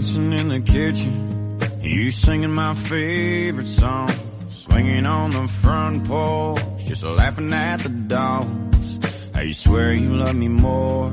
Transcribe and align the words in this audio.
dancing 0.00 0.32
in 0.32 0.48
the 0.48 0.60
kitchen, 0.60 1.58
you 1.82 2.10
singing 2.10 2.50
my 2.50 2.72
favorite 2.72 3.66
song, 3.66 4.08
swinging 4.48 5.04
on 5.04 5.30
the 5.30 5.46
front 5.46 6.06
porch, 6.06 6.62
just 6.86 7.02
laughing 7.02 7.52
at 7.52 7.80
the 7.80 7.90
dogs. 7.90 8.98
I 9.34 9.52
swear 9.52 9.92
you 9.92 10.16
love 10.16 10.34
me 10.34 10.48
more 10.48 11.10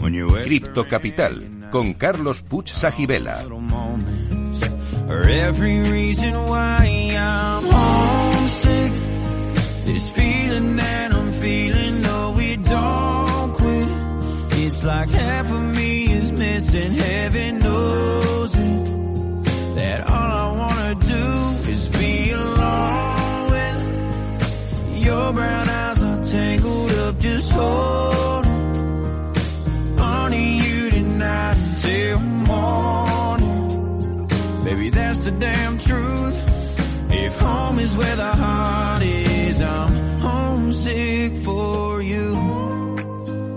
when 0.00 0.14
you 0.14 0.28
Cripto 0.28 0.88
Capital 0.88 1.68
con 1.70 1.92
Carlos 1.94 2.40
Puch 2.40 2.72
Sajibela. 2.72 3.44
Every 5.28 5.80
reason 5.80 6.34
why 6.48 7.12
I'm 7.18 7.64
homesick. 7.64 8.92
This 9.84 10.08
feeling 10.08 10.76
that 10.76 11.12
I'm 11.12 11.32
feeling, 11.32 12.00
no, 12.00 12.34
we 12.34 12.56
don't 12.56 13.52
quit. 13.52 13.88
It's 14.64 14.82
like 14.82 15.10
half 15.10 15.50
of 15.52 15.76
me 15.76 16.12
is 16.12 16.32
missing, 16.32 16.92
heaven 16.92 17.65
your 25.26 25.34
brown 25.34 25.68
eyes 25.68 26.02
are 26.02 26.24
tangled 26.24 26.92
up, 26.92 27.18
just 27.18 27.50
holding 27.50 28.52
on 29.98 30.32
you 30.32 30.90
tonight 30.90 31.56
until 31.56 32.18
morning. 32.50 33.58
Baby, 34.64 34.90
that's 34.90 35.20
the 35.20 35.32
damn 35.32 35.78
truth. 35.78 36.36
If 37.10 37.40
home 37.40 37.78
is 37.80 37.92
where 37.96 38.16
the 38.16 38.32
heart 38.42 39.02
is, 39.02 39.60
I'm 39.60 39.92
homesick 40.20 41.36
for 41.42 42.02
you. 42.02 42.36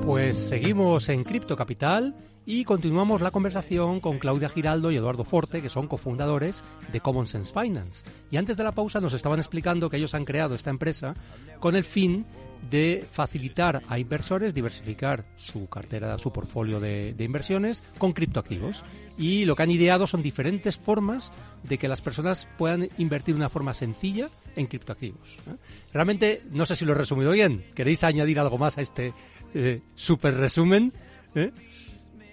Pues 0.05 0.37
seguimos 0.37 1.09
en 1.09 1.23
Cripto 1.23 1.55
Capital 1.55 2.15
y 2.49 2.63
continuamos 2.63 3.21
la 3.21 3.29
conversación 3.29 3.99
con 3.99 4.17
Claudia 4.17 4.49
Giraldo 4.49 4.89
y 4.89 4.95
Eduardo 4.95 5.23
Forte, 5.23 5.61
que 5.61 5.69
son 5.69 5.87
cofundadores 5.87 6.63
de 6.91 6.99
Common 6.99 7.27
Sense 7.27 7.53
Finance. 7.53 8.03
Y 8.31 8.37
antes 8.37 8.57
de 8.57 8.63
la 8.63 8.71
pausa 8.71 8.99
nos 8.99 9.13
estaban 9.13 9.37
explicando 9.37 9.87
que 9.87 9.97
ellos 9.97 10.15
han 10.15 10.25
creado 10.25 10.55
esta 10.55 10.71
empresa 10.71 11.13
con 11.59 11.75
el 11.75 11.83
fin 11.83 12.25
de 12.71 13.05
facilitar 13.11 13.83
a 13.87 13.99
inversores 13.99 14.55
diversificar 14.55 15.25
su 15.37 15.69
cartera, 15.69 16.17
su 16.17 16.33
portfolio 16.33 16.79
de, 16.79 17.13
inversiones 17.19 17.83
con 17.99 18.13
criptoactivos. 18.13 18.83
Y 19.15 19.45
lo 19.45 19.55
que 19.55 19.61
han 19.61 19.69
ideado 19.69 20.07
son 20.07 20.23
diferentes 20.23 20.75
formas 20.75 21.31
de 21.61 21.77
que 21.77 21.87
las 21.87 22.01
personas 22.01 22.47
puedan 22.57 22.89
invertir 22.97 23.35
de 23.35 23.41
una 23.41 23.49
forma 23.49 23.75
sencilla 23.75 24.31
en 24.55 24.65
criptoactivos. 24.65 25.37
¿eh? 25.45 25.55
Realmente, 25.93 26.41
no 26.49 26.65
sé 26.65 26.75
si 26.75 26.83
lo 26.83 26.93
he 26.93 26.95
resumido 26.95 27.31
bien. 27.31 27.63
¿Queréis 27.75 28.03
añadir 28.03 28.39
algo 28.39 28.57
más 28.57 28.79
a 28.79 28.81
este 28.81 29.13
eh, 29.53 29.81
super 29.93 30.33
resumen? 30.33 30.93
¿Eh? 31.35 31.51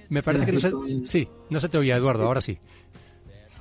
Me 0.08 0.22
parece 0.22 0.46
que 0.46 0.52
no 0.52 0.60
se, 0.60 0.72
sí, 1.06 1.28
no 1.50 1.60
se 1.60 1.68
te 1.68 1.78
oía, 1.78 1.96
Eduardo, 1.96 2.24
ahora 2.26 2.40
sí. 2.40 2.58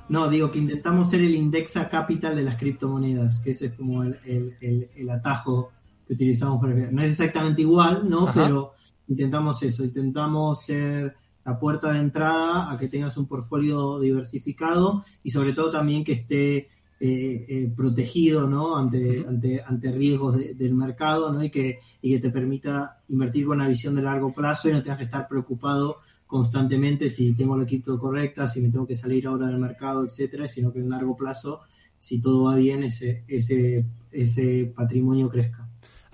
No, 0.08 0.28
digo 0.28 0.50
que 0.52 0.58
intentamos 0.58 1.10
ser 1.10 1.20
el 1.20 1.34
indexa 1.34 1.88
capital 1.88 2.36
de 2.36 2.42
las 2.42 2.56
criptomonedas, 2.56 3.40
que 3.40 3.50
ese 3.50 3.66
es 3.66 3.72
como 3.72 4.04
el, 4.04 4.18
el- 4.24 4.56
el- 4.60 4.90
el 4.94 5.10
atajo 5.10 5.72
que 6.06 6.14
utilizamos 6.14 6.60
para 6.60 6.74
No 6.92 7.02
es 7.02 7.10
exactamente 7.10 7.62
igual, 7.62 8.08
¿no? 8.08 8.28
Ajá. 8.28 8.44
Pero 8.44 8.72
intentamos 9.08 9.60
eso, 9.64 9.84
intentamos 9.84 10.62
ser 10.64 11.14
la 11.44 11.58
puerta 11.58 11.92
de 11.92 11.98
entrada 12.00 12.70
a 12.70 12.76
que 12.76 12.88
tengas 12.88 13.16
un 13.16 13.26
portfolio 13.26 13.98
diversificado 13.98 15.04
y 15.24 15.30
sobre 15.30 15.52
todo 15.52 15.70
también 15.72 16.04
que 16.04 16.12
esté 16.12 16.56
eh, 16.98 17.44
eh, 17.48 17.72
protegido, 17.76 18.48
¿no? 18.48 18.76
Ante, 18.76 19.24
ante, 19.28 19.60
ante 19.62 19.92
riesgos 19.92 20.36
de- 20.36 20.54
del 20.54 20.74
mercado, 20.74 21.32
¿no? 21.32 21.42
Y 21.44 21.50
que, 21.50 21.80
y 22.00 22.12
que 22.14 22.20
te 22.20 22.30
permita 22.30 23.00
invertir 23.08 23.44
con 23.46 23.58
una 23.58 23.68
visión 23.68 23.94
de 23.96 24.02
largo 24.02 24.32
plazo 24.32 24.68
y 24.68 24.72
no 24.72 24.82
tengas 24.82 24.98
que 24.98 25.04
estar 25.04 25.28
preocupado 25.28 25.96
constantemente 26.26 27.08
si 27.08 27.34
tengo 27.34 27.56
la 27.56 27.64
cripto 27.64 27.98
correcta, 27.98 28.48
si 28.48 28.60
me 28.60 28.70
tengo 28.70 28.86
que 28.86 28.96
salir 28.96 29.26
ahora 29.26 29.46
del 29.46 29.58
mercado, 29.58 30.04
etcétera, 30.04 30.48
sino 30.48 30.72
que 30.72 30.80
en 30.80 30.90
largo 30.90 31.16
plazo, 31.16 31.60
si 31.98 32.20
todo 32.20 32.44
va 32.44 32.56
bien, 32.56 32.82
ese, 32.82 33.24
ese, 33.28 33.84
ese 34.10 34.72
patrimonio 34.74 35.28
crezca. 35.28 35.68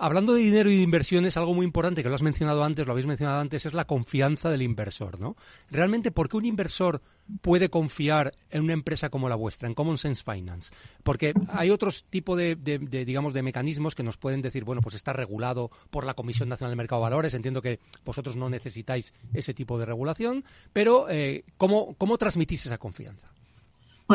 Hablando 0.05 0.33
de 0.33 0.41
dinero 0.41 0.69
y 0.69 0.75
de 0.75 0.81
inversiones, 0.83 1.37
algo 1.37 1.53
muy 1.53 1.65
importante 1.65 2.03
que 2.03 2.09
lo 2.09 2.15
has 2.15 2.21
mencionado 2.21 2.61
antes, 2.65 2.85
lo 2.85 2.91
habéis 2.91 3.07
mencionado 3.07 3.39
antes, 3.39 3.65
es 3.65 3.73
la 3.73 3.85
confianza 3.85 4.49
del 4.49 4.61
inversor, 4.61 5.17
¿no? 5.17 5.37
Realmente, 5.71 6.11
¿por 6.11 6.27
qué 6.27 6.35
un 6.35 6.43
inversor 6.43 7.01
puede 7.41 7.69
confiar 7.69 8.33
en 8.49 8.63
una 8.63 8.73
empresa 8.73 9.09
como 9.09 9.29
la 9.29 9.35
vuestra, 9.35 9.69
en 9.69 9.73
Common 9.73 9.97
Sense 9.97 10.21
Finance? 10.21 10.73
Porque 11.03 11.33
hay 11.47 11.69
otros 11.69 12.05
de- 12.11 12.79
de, 12.79 13.05
digamos, 13.05 13.33
de 13.33 13.43
mecanismos 13.43 13.95
que 13.95 14.03
nos 14.03 14.17
pueden 14.17 14.41
decir, 14.41 14.65
bueno, 14.65 14.81
pues 14.81 14.95
está 14.95 15.13
regulado 15.13 15.71
por 15.89 16.05
la 16.05 16.15
Comisión 16.15 16.49
Nacional 16.49 16.71
del 16.71 16.77
Mercado 16.77 16.99
de 16.99 17.03
Valores. 17.03 17.33
Entiendo 17.33 17.61
que 17.61 17.79
vosotros 18.03 18.35
no 18.35 18.49
necesitáis 18.49 19.13
ese 19.33 19.53
tipo 19.53 19.79
de 19.79 19.85
regulación, 19.85 20.43
pero 20.73 21.09
eh, 21.09 21.45
¿cómo, 21.55 21.95
¿cómo 21.95 22.17
transmitís 22.17 22.65
esa 22.65 22.77
confianza? 22.77 23.31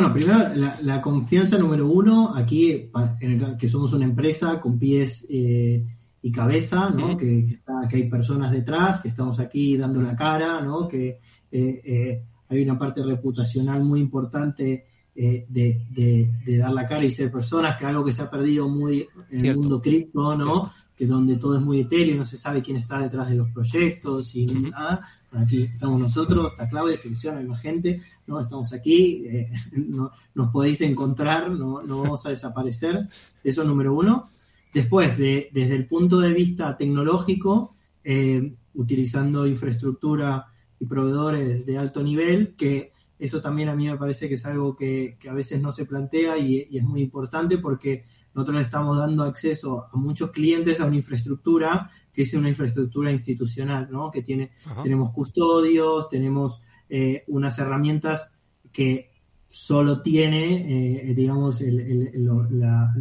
Bueno, 0.01 0.13
primero, 0.15 0.55
la, 0.55 0.79
la 0.81 1.01
confianza 1.01 1.59
número 1.59 1.89
uno, 1.89 2.33
aquí, 2.37 2.89
en 3.21 3.33
el 3.43 3.57
que 3.57 3.69
somos 3.69 3.93
una 3.93 4.05
empresa 4.05 4.61
con 4.61 4.79
pies 4.79 5.27
eh, 5.29 5.85
y 6.23 6.31
cabeza, 6.31 6.89
¿no? 6.91 7.17
Que, 7.17 7.45
que 7.47 7.55
está- 7.55 7.89
que 7.89 7.97
hay 7.97 8.09
personas 8.09 8.53
detrás, 8.53 9.01
que 9.01 9.09
estamos 9.09 9.41
aquí 9.41 9.77
dando 9.77 10.01
la 10.01 10.15
cara, 10.15 10.61
¿no? 10.61 10.87
que 10.87 11.19
eh, 11.51 11.81
eh, 11.85 12.23
hay 12.49 12.63
una 12.63 12.79
parte 12.79 13.03
reputacional 13.03 13.83
muy 13.83 13.99
importante 14.01 14.85
eh, 15.17 15.47
de, 15.49 15.85
de- 15.91 16.31
de 16.47 16.57
dar 16.59 16.71
la 16.73 16.87
cara 16.87 17.03
y 17.05 17.11
ser 17.11 17.31
personas, 17.33 17.77
que 17.77 17.83
es 17.85 17.89
algo 17.91 18.05
que 18.05 18.13
se 18.13 18.23
ha 18.23 18.31
perdido 18.31 18.69
muy 18.69 19.01
en 19.31 19.45
el 19.47 19.57
mundo 19.57 19.81
cripto, 19.83 20.37
¿no? 20.37 20.71
Que 20.99 21.07
donde 21.07 21.37
todo 21.37 21.57
es 21.57 21.63
muy 21.63 21.81
etéreo, 21.83 22.17
no 22.17 22.25
se 22.25 22.37
sabe 22.37 22.61
quién 22.61 22.77
está 22.79 22.99
detrás 22.99 23.31
de 23.31 23.37
los 23.37 23.49
proyectos 23.53 24.35
y 24.35 24.47
nada. 24.47 25.07
Bueno, 25.31 25.47
aquí 25.47 25.63
estamos 25.63 26.01
nosotros, 26.01 26.51
está 26.51 26.69
Claudia, 26.69 27.01
que 27.01 27.09
hay 27.31 27.47
más 27.47 27.61
gente, 27.61 28.03
¿no? 28.27 28.41
Estamos 28.41 28.73
aquí, 28.73 29.23
eh, 29.27 29.49
no- 29.73 30.11
nos 30.35 30.51
podéis 30.51 30.81
encontrar, 30.81 31.51
no, 31.53 31.83
no 31.83 32.03
vamos 32.03 32.27
a 32.27 32.31
desaparecer. 32.31 33.09
Eso 33.45 33.63
es 33.63 33.69
número 33.69 33.95
uno. 33.95 34.29
Después, 34.75 35.17
de- 35.17 35.49
desde 35.53 35.77
el 35.77 35.87
punto 35.87 36.19
de 36.19 36.33
vista 36.33 36.77
tecnológico, 36.77 37.75
eh, 38.03 38.55
utilizando 38.75 39.47
infraestructura 39.47 40.47
y 40.81 40.87
proveedores 40.87 41.65
de 41.65 41.79
alto 41.79 42.03
nivel, 42.03 42.55
que 42.57 42.93
eso 43.21 43.41
también 43.41 43.69
a 43.69 43.75
mí 43.77 43.87
me 43.87 43.97
parece 43.97 44.29
que 44.29 44.35
es 44.35 44.47
algo 44.47 44.75
que, 44.77 45.17
que 45.21 45.29
a 45.29 45.33
veces 45.33 45.61
no 45.61 45.73
se 45.73 45.85
plantea 45.87 46.39
y, 46.39 46.67
y 46.71 46.79
es 46.79 46.85
muy 46.85 47.03
importante 47.03 47.59
porque 47.59 48.05
nosotros 48.39 48.57
le 48.57 48.63
estamos 48.63 48.97
dando 48.99 49.25
acceso 49.25 49.87
a 49.93 49.97
muchos 49.97 50.31
clientes 50.31 50.81
a 50.81 50.87
una 50.87 50.97
infraestructura 50.97 51.91
que 52.13 52.23
es 52.23 52.35
una 52.35 52.49
infraestructura 52.49 53.13
institucional, 53.13 53.89
¿no? 53.91 54.11
Que 54.11 54.23
tiene 54.23 54.51
Ajá. 54.67 54.83
tenemos 54.83 55.11
custodios, 55.13 56.09
tenemos 56.09 56.61
eh, 56.89 57.23
unas 57.29 57.59
herramientas 57.59 58.33
que 58.73 59.11
solo 59.51 60.03
tiene, 60.03 61.11
eh, 61.11 61.15
digamos, 61.15 61.61
el- 61.61 61.81
el- 61.81 62.07
el- 62.15 62.25
lo- 62.25 62.49
la- 62.51 62.93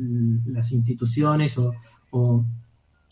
las 0.46 0.72
instituciones 0.72 1.58
o, 1.58 1.74
o 2.12 2.46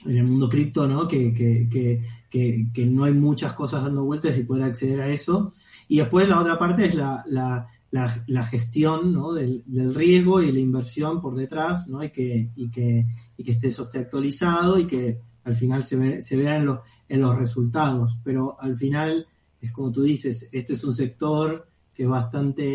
en 0.06 0.18
el 0.18 0.24
mundo 0.24 0.48
cripto, 0.50 0.88
¿no? 0.88 1.08
Que, 1.08 1.34
que, 1.34 1.68
que, 1.70 2.04
que, 2.30 2.68
que 2.74 2.86
no 2.86 3.04
hay 3.06 3.14
muchas 3.14 3.54
cosas 3.54 3.84
dando 3.84 4.04
vueltas 4.04 4.38
y 4.38 4.44
poder 4.44 4.64
acceder 4.64 5.02
a 5.02 5.10
eso. 5.10 5.54
Y 5.88 5.98
después 5.98 6.28
la 6.30 6.40
otra 6.40 6.58
parte 6.60 6.86
es 6.86 6.96
la, 6.96 7.24
la, 7.28 7.68
la, 7.96 8.24
la 8.28 8.46
gestión 8.46 9.14
¿no? 9.14 9.32
del, 9.32 9.64
del 9.66 9.96
riesgo 9.96 10.42
y 10.42 10.52
la 10.52 10.60
inversión 10.60 11.22
por 11.22 11.34
detrás, 11.34 11.88
¿no? 11.88 12.04
Y 12.04 12.12
que, 12.12 12.52
y 12.54 12.70
que, 12.70 13.06
y 13.38 13.44
que 13.44 13.54
esté, 13.54 13.68
eso 13.68 13.84
esté 13.84 14.00
actualizado 14.00 14.78
y 14.78 14.86
que 14.86 15.22
al 15.46 15.56
final 15.56 15.82
se, 15.82 15.96
ve, 15.96 16.22
se 16.22 16.36
vea 16.36 16.58
en, 16.58 16.66
los 16.66 16.80
en 17.08 17.22
los 17.22 17.40
resultados. 17.40 18.20
Pero 18.22 18.58
al 18.60 18.76
final, 18.76 19.26
es 19.62 19.72
como 19.72 19.94
tú 19.94 20.04
dices, 20.04 20.50
este 20.52 20.74
es 20.74 20.84
un 20.84 20.94
sector 20.94 21.70
que 21.94 22.06
bastante, 22.06 22.66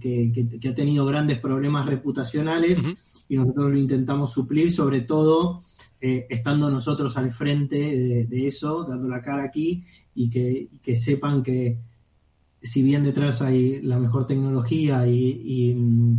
que, 0.00 0.32
que, 0.32 0.58
que 0.58 0.68
ha 0.68 0.74
tenido 0.74 1.04
grandes 1.04 1.38
problemas 1.40 1.84
reputacionales 1.84 2.78
y 3.28 3.36
nosotros 3.36 3.70
lo 3.70 3.76
intentamos 3.76 4.32
suplir, 4.32 4.72
sobre 4.72 5.02
todo 5.02 5.62
eh, 6.00 6.26
estando 6.30 6.70
nosotros 6.70 7.18
al 7.18 7.30
frente 7.30 7.76
de, 7.76 8.24
de 8.24 8.46
eso, 8.46 8.84
dando 8.84 9.08
la 9.08 9.20
cara 9.20 9.44
aquí 9.44 9.84
y 10.14 10.30
que, 10.30 10.68
y 10.72 10.78
que 10.78 10.96
sepan 10.96 11.42
que 11.42 11.80
si 12.62 12.82
bien 12.82 13.04
detrás 13.04 13.42
hay 13.42 13.80
la 13.82 13.98
mejor 13.98 14.26
tecnología 14.26 15.06
y, 15.06 15.42
y, 15.44 15.74
mm, 15.74 16.18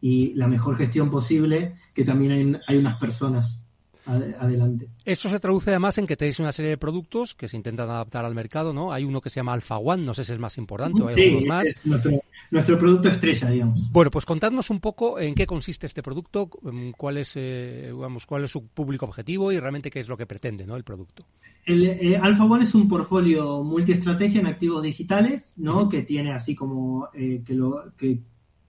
y 0.00 0.34
la 0.34 0.46
mejor 0.46 0.76
gestión 0.76 1.10
posible, 1.10 1.76
que 1.94 2.04
también 2.04 2.32
hay, 2.32 2.60
hay 2.66 2.78
unas 2.78 2.98
personas 2.98 3.67
ad- 4.08 4.34
adelante. 4.40 4.88
Esto 5.04 5.28
se 5.28 5.38
traduce 5.38 5.70
además 5.70 5.98
en 5.98 6.06
que 6.06 6.16
tenéis 6.16 6.40
una 6.40 6.50
serie 6.52 6.70
de 6.70 6.76
productos 6.78 7.34
que 7.34 7.48
se 7.48 7.56
intentan 7.56 7.88
adaptar 7.90 8.24
al 8.24 8.34
mercado, 8.34 8.72
¿no? 8.72 8.92
Hay 8.92 9.04
uno 9.04 9.20
que 9.20 9.30
se 9.30 9.36
llama 9.40 9.52
Alpha 9.52 9.78
One, 9.78 10.04
no 10.04 10.14
sé 10.14 10.24
si 10.24 10.32
es 10.32 10.34
el 10.34 10.40
más 10.40 10.58
importante, 10.58 11.02
o 11.02 11.08
hay 11.08 11.14
Sí, 11.14 11.22
algunos 11.28 11.46
más. 11.46 11.66
es 11.66 11.86
nuestro, 11.86 12.12
nuestro 12.50 12.78
producto 12.78 13.08
estrella, 13.08 13.50
digamos. 13.50 13.92
Bueno, 13.92 14.10
pues 14.10 14.24
contadnos 14.24 14.70
un 14.70 14.80
poco 14.80 15.18
en 15.20 15.34
qué 15.34 15.46
consiste 15.46 15.86
este 15.86 16.02
producto, 16.02 16.48
cuál 16.96 17.18
es, 17.18 17.32
eh, 17.36 17.92
vamos, 17.94 18.26
cuál 18.26 18.44
es 18.44 18.50
su 18.50 18.66
público 18.66 19.06
objetivo 19.06 19.52
y 19.52 19.60
realmente 19.60 19.90
qué 19.90 20.00
es 20.00 20.08
lo 20.08 20.16
que 20.16 20.26
pretende, 20.26 20.66
¿no? 20.66 20.74
El 20.76 20.84
producto. 20.84 21.24
El 21.66 21.86
eh, 21.86 22.16
Alpha 22.16 22.44
One 22.44 22.64
es 22.64 22.74
un 22.74 22.88
portfolio 22.88 23.62
multiestrategia 23.62 24.40
en 24.40 24.46
activos 24.46 24.82
digitales, 24.82 25.52
¿no? 25.56 25.88
Que 25.88 26.02
tiene 26.02 26.32
así 26.32 26.54
como 26.54 27.08
eh, 27.14 27.42
que, 27.44 27.54
lo, 27.54 27.92
que, 27.96 28.20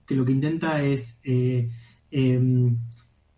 que 0.06 0.14
lo 0.14 0.24
que 0.24 0.32
intenta 0.32 0.82
es 0.82 1.18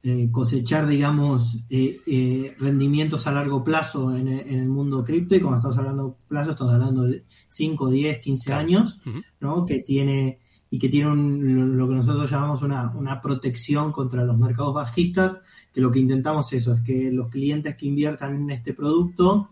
eh, 0.04 0.24
eh, 0.24 0.28
cosechar, 0.32 0.86
digamos, 0.86 1.64
eh, 1.70 2.54
rendimientos 2.58 3.26
a 3.26 3.32
largo 3.32 3.62
plazo 3.62 4.16
en, 4.16 4.26
el 4.28 4.66
mundo 4.66 5.04
cripto, 5.04 5.36
y 5.36 5.40
cuando 5.40 5.58
estamos 5.58 5.78
hablando 5.78 6.08
de 6.08 6.14
plazo, 6.26 6.50
estamos 6.50 6.74
hablando 6.74 7.04
de 7.04 7.24
5, 7.50 7.88
10, 7.88 8.18
15 8.18 8.52
años, 8.52 9.00
¿no? 9.40 9.64
Que 9.64 9.78
tiene 9.80 10.38
y 10.70 10.78
que 10.78 10.88
tiene 10.88 11.14
lo 11.14 11.86
que 11.86 11.94
nosotros 11.94 12.30
llamamos 12.30 12.62
una, 12.62 12.90
una, 12.96 13.20
protección 13.20 13.92
contra 13.92 14.24
los 14.24 14.38
mercados 14.38 14.72
bajistas, 14.72 15.40
que 15.72 15.82
lo 15.82 15.90
que 15.90 16.00
intentamos 16.00 16.50
eso, 16.52 16.74
es 16.74 16.80
que 16.80 17.12
los 17.12 17.28
clientes 17.28 17.76
que 17.76 17.86
inviertan 17.86 18.36
en 18.36 18.50
este 18.50 18.72
producto 18.72 19.50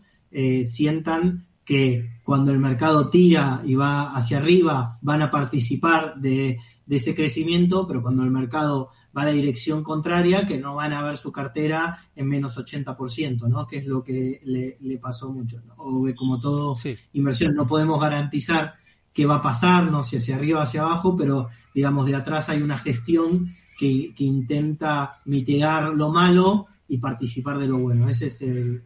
sientan 0.67 1.44
que 1.62 2.20
cuando 2.25 2.52
el 2.52 2.58
mercado 2.58 3.11
tira 3.11 3.62
y 3.67 3.75
va 3.75 4.17
hacia 4.17 4.38
arriba 4.38 4.99
van 5.02 5.20
a 5.20 5.31
participar 5.31 6.14
de, 6.17 6.58
ese 6.96 7.14
crecimiento, 7.14 7.87
pero 7.87 8.02
cuando 8.02 8.22
el 8.22 8.31
mercado 8.31 8.90
va 9.16 9.22
a 9.22 9.26
la 9.26 9.31
dirección 9.32 9.82
contraria, 9.82 10.46
que 10.46 10.58
no 10.58 10.75
van 10.75 10.92
a 10.92 11.02
ver 11.02 11.16
su 11.16 11.32
cartera 11.32 11.98
en 12.14 12.28
menos 12.28 12.58
80%, 12.58 13.48
¿no? 13.48 13.66
Que 13.66 13.78
es 13.78 13.87
lo 13.87 14.02
que 14.02 14.40
le, 14.44 14.98
pasó 14.98 15.32
mucho. 15.32 15.62
O 15.76 16.04
como 16.16 16.40
todo 16.40 16.76
inversión, 17.12 17.54
no 17.54 17.66
podemos 17.66 18.00
garantizar 18.00 18.75
qué 19.12 19.26
va 19.26 19.37
a 19.37 19.42
pasar, 19.42 19.90
no 19.90 20.04
sé, 20.04 20.19
hacia 20.19 20.37
arriba 20.37 20.60
o 20.60 20.62
hacia 20.62 20.82
abajo, 20.82 21.16
pero 21.16 21.48
digamos, 21.75 22.06
de 22.06 22.14
atrás 22.14 22.48
hay 22.48 22.62
una 22.62 22.78
gestión 22.78 23.54
que, 23.78 24.12
intenta 24.19 25.16
mitigar 25.25 25.88
lo 25.94 26.10
malo 26.10 26.66
y 26.88 26.98
participar 26.98 27.58
de 27.58 27.66
lo 27.66 27.78
bueno. 27.78 28.08
Ese 28.08 28.26
es 28.26 28.42
el 28.42 28.82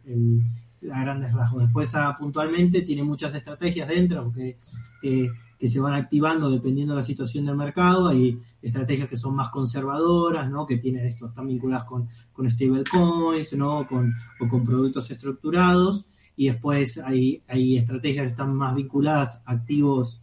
a 0.91 1.01
grandes 1.01 1.33
rasgos. 1.33 1.63
Después, 1.63 1.93
ah, 1.95 2.15
puntualmente, 2.17 2.81
tiene 2.81 3.03
muchas 3.03 3.33
estrategias 3.33 3.87
dentro 3.87 4.31
que, 4.31 4.57
que, 5.01 5.29
se 5.59 5.79
van 5.79 5.93
activando 5.93 6.49
dependiendo 6.49 6.93
de 6.93 6.99
la 6.99 7.05
situación 7.05 7.45
del 7.45 7.55
mercado. 7.55 8.07
Hay 8.07 8.39
estrategias 8.61 9.07
que 9.07 9.17
son 9.17 9.35
más 9.35 9.49
conservadoras, 9.49 10.49
¿no? 10.49 10.65
que 10.65 10.77
tienen 10.77 11.05
esto, 11.05 11.27
están 11.27 11.47
vinculadas 11.47 11.85
con, 11.85 12.07
con 12.33 12.49
stablecoins 12.49 13.53
¿no? 13.53 13.87
con, 13.87 14.13
o 14.39 14.47
con 14.47 14.63
productos 14.63 15.09
estructurados. 15.11 16.05
Y 16.35 16.47
después 16.47 16.97
hay, 16.97 17.41
hay 17.47 17.77
estrategias 17.77 18.25
que 18.25 18.31
están 18.31 18.53
más 18.55 18.75
vinculadas 18.75 19.41
a 19.45 19.53
activos 19.53 20.21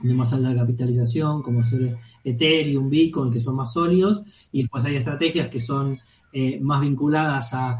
de 0.00 0.14
más 0.14 0.32
alta 0.32 0.54
capitalización, 0.54 1.42
como 1.42 1.62
ser 1.62 1.96
Ethereum, 2.24 2.90
Bitcoin, 2.90 3.32
que 3.32 3.40
son 3.40 3.56
más 3.56 3.72
sólidos, 3.72 4.22
y 4.50 4.62
después 4.62 4.84
hay 4.84 4.96
estrategias 4.96 5.48
que 5.48 5.60
son 5.60 5.98
eh, 6.32 6.58
más 6.60 6.80
vinculadas 6.80 7.52
a, 7.52 7.78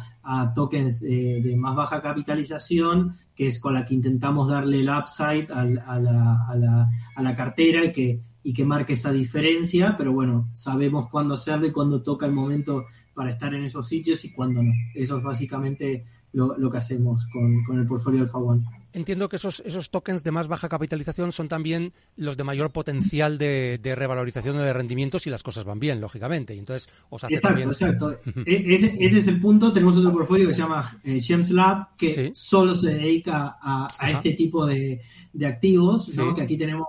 tokens 0.55 1.03
eh, 1.03 1.41
de 1.43 1.57
más 1.57 1.75
baja 1.75 2.01
capitalización, 2.01 3.17
que 3.35 3.49
es 3.49 3.59
con 3.59 3.75
la 3.75 3.85
que 3.85 3.95
intentamos 3.95 4.49
darle 4.49 4.81
el 4.81 4.89
upside 4.89 5.49
a, 5.51 5.65
la, 5.65 7.35
cartera 7.37 7.85
y 7.85 7.93
que, 7.93 8.21
y 8.43 8.53
que 8.53 8.65
marque 8.65 8.93
esa 8.93 9.13
diferencia, 9.13 9.97
pero 9.97 10.13
bueno, 10.13 10.49
sabemos 10.53 11.09
cuándo 11.11 11.35
hacerlo 11.35 11.67
y 11.67 11.73
cuándo 11.73 12.03
toca 12.03 12.27
el 12.27 12.33
momento 12.33 12.85
para 13.15 13.31
estar 13.31 13.55
en 13.55 13.65
esos 13.65 13.89
sitios 13.89 14.25
y 14.25 14.33
cuándo 14.33 14.63
no. 14.63 14.73
Eso 14.95 15.19
es 15.19 15.23
básicamente 15.23 16.05
lo, 16.33 16.71
que 16.71 16.79
hacemos 16.79 17.27
con, 17.27 17.65
con 17.65 17.79
el 17.79 17.87
portfolio 17.87 18.23
Alpha 18.23 18.39
One 18.39 18.65
entiendo 18.93 19.29
que 19.29 19.37
esos, 19.37 19.61
esos 19.61 19.91
tokens 19.91 20.25
de 20.25 20.31
más 20.31 20.49
baja 20.49 20.69
capitalización 20.69 21.33
son 21.33 21.49
también 21.49 21.93
los 22.17 22.37
de 22.37 22.45
mayor 22.45 22.71
potencial 22.71 23.39
de, 23.39 23.79
revalorización 23.83 24.57
de 24.57 24.73
rendimientos 24.73 25.23
si 25.23 25.31
las 25.31 25.43
cosas 25.43 25.65
van 25.65 25.81
bien, 25.81 26.01
lógicamente. 26.01 26.55
Y 26.55 26.59
entonces 26.59 26.89
os 27.11 27.25
hace 27.25 27.35
exacto, 27.35 27.63
exacto. 27.63 28.21
E, 28.47 28.75
ese, 28.75 28.97
es 28.99 29.29
el 29.29 29.41
punto. 29.41 29.73
Tenemos 29.73 29.97
otro 29.97 30.13
portfolio 30.13 30.49
que 30.49 30.55
se 30.55 30.61
llama 30.61 30.99
eh, 31.05 31.21
Gems 31.21 31.51
Lab, 31.51 31.97
que 31.97 32.33
solo 32.35 32.75
se 32.75 32.95
dedica 32.95 33.59
a, 33.61 33.89
este 34.11 34.33
tipo 34.33 34.67
de, 34.67 35.01
activos, 35.45 36.11
que 36.35 36.43
aquí 36.43 36.57
tenemos 36.57 36.87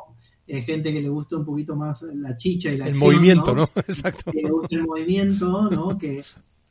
eh, 0.47 0.61
gente 0.61 0.91
que 0.91 1.01
le 1.01 1.09
gusta 1.09 1.37
un 1.37 1.45
poquito 1.45 1.75
más 1.75 2.01
la 2.01 2.35
chicha 2.37 2.71
y 2.71 2.77
la 2.77 2.87
El 2.87 2.95
movimiento, 2.95 3.55
¿no? 3.55 3.69
Exacto. 3.75 4.31
Que 4.31 4.41
le 4.41 4.49
gusta 4.49 4.75
el 4.75 4.83
movimiento, 4.83 5.69
¿no? 5.69 5.97
Que, 5.97 6.23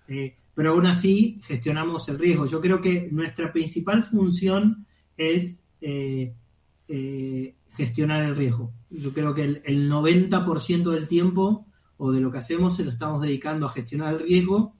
eh, 0.08 0.36
pero 0.54 0.72
aún 0.72 0.87
así 0.87 1.40
gestionamos 1.44 2.08
el 2.08 2.19
riesgo. 2.19 2.46
Yo 2.46 2.60
creo 2.60 2.81
que 2.81 3.08
nuestra 3.10 3.52
principal 3.52 4.02
función 4.02 4.87
es 5.16 5.64
eh, 5.81 6.34
eh, 6.88 7.56
gestionar 7.76 8.22
el 8.22 8.37
riesgo. 8.37 8.72
Yo 8.90 9.12
creo 9.12 9.34
que 9.34 9.44
el, 9.44 9.90
90% 9.90 10.90
del 10.90 11.08
tiempo 11.08 11.66
o 11.96 12.12
de 12.12 12.20
lo 12.20 12.31
que 12.31 12.38
hacemos 12.38 12.76
se 12.76 12.84
lo 12.84 12.90
estamos 12.90 13.22
dedicando 13.22 13.66
a 13.66 13.70
gestionar 13.70 14.14
el 14.14 14.20
riesgo 14.20 14.75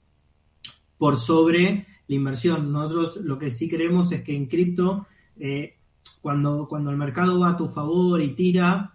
por 0.97 1.17
sobre 1.17 1.87
la 2.07 2.15
inversión. 2.15 2.71
Nosotros 2.71 3.17
lo 3.17 3.39
que 3.39 3.49
sí 3.49 3.67
creemos 3.67 4.11
es 4.11 4.21
que 4.21 4.35
en 4.35 4.45
cripto, 4.45 5.07
eh, 5.37 5.77
cuando, 6.21 6.67
cuando 6.67 6.91
el 6.91 6.97
mercado 6.97 7.39
va 7.39 7.49
a 7.49 7.57
tu 7.57 7.67
favor 7.67 8.21
y 8.21 8.35
tira, 8.35 8.93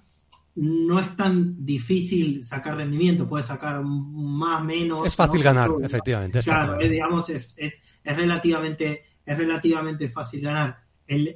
no 0.60 0.98
es 0.98 1.16
tan 1.16 1.64
difícil 1.64 2.44
sacar 2.44 2.76
rendimiento, 2.76 3.28
puedes 3.28 3.46
sacar 3.46 3.82
más, 3.84 4.64
menos. 4.64 5.06
Es 5.06 5.14
fácil 5.14 5.42
ganar, 5.42 5.70
efectivamente. 5.82 6.40
claro, 6.40 6.76
digamos, 6.78 7.28
es, 7.30 7.54
es, 7.56 7.80
relativamente, 8.04 9.04
es 9.24 9.38
relativamente 9.38 10.08
fácil 10.08 10.40
ganar 10.40 10.78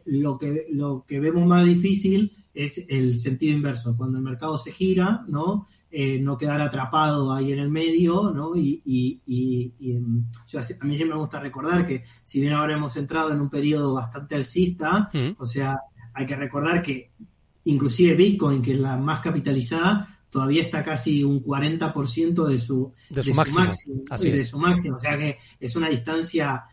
lo, 0.07 0.39
que, 0.39 0.67
lo 0.71 1.05
que 1.07 1.21
vemos 1.21 1.47
más 1.47 1.65
difícil 1.65 2.33
es 2.53 2.85
el 2.89 3.19
sentido 3.19 3.55
inverso, 3.55 3.97
cuando 3.97 4.19
el 4.19 4.25
mercado 4.25 4.59
se 4.59 4.73
gira, 4.73 5.25
¿no? 5.29 5.67
Eh, 5.91 6.19
no 6.19 6.37
quedar 6.37 6.61
atrapado 6.61 7.33
ahí 7.33 7.53
en 7.53 7.59
el 7.59 7.71
medio, 7.71 8.31
¿no? 8.31 8.57
Y, 8.57 9.21
em, 9.81 10.25
a 10.81 10.85
mí 10.85 10.97
siempre 10.97 11.15
me 11.15 11.21
gusta 11.21 11.39
recordar 11.39 11.87
que 11.87 12.05
si 12.25 12.41
bien 12.41 12.55
ahora 12.55 12.75
hemos 12.75 12.97
entrado 12.97 13.33
en 13.33 13.41
un 13.41 13.49
periodo 13.49 13.95
bastante 13.95 14.35
alcista, 14.35 15.11
mm. 15.13 15.37
o 15.39 15.47
sea, 15.47 15.79
hay 16.13 16.27
que 16.27 16.37
recordar 16.37 16.83
que 16.83 17.13
inclusive 17.65 18.15
Bitcoin, 18.15 18.63
que 18.63 18.73
es 18.73 18.81
la 18.81 18.97
más 18.97 19.21
capitalizada, 19.21 20.19
todavía 20.33 20.63
está 20.63 20.83
casi 20.83 21.23
un 21.23 21.45
40% 21.45 22.47
de 22.47 22.59
su, 22.59 22.93
de 23.11 23.23
su, 23.23 23.35
máximo, 23.35 23.65
de 24.19 24.45
su 24.45 24.59
máximo, 24.59 24.97
o 24.97 24.99
sea 24.99 25.19
que 25.19 25.39
es 25.61 25.77
una 25.77 25.91
distancia 25.91 26.65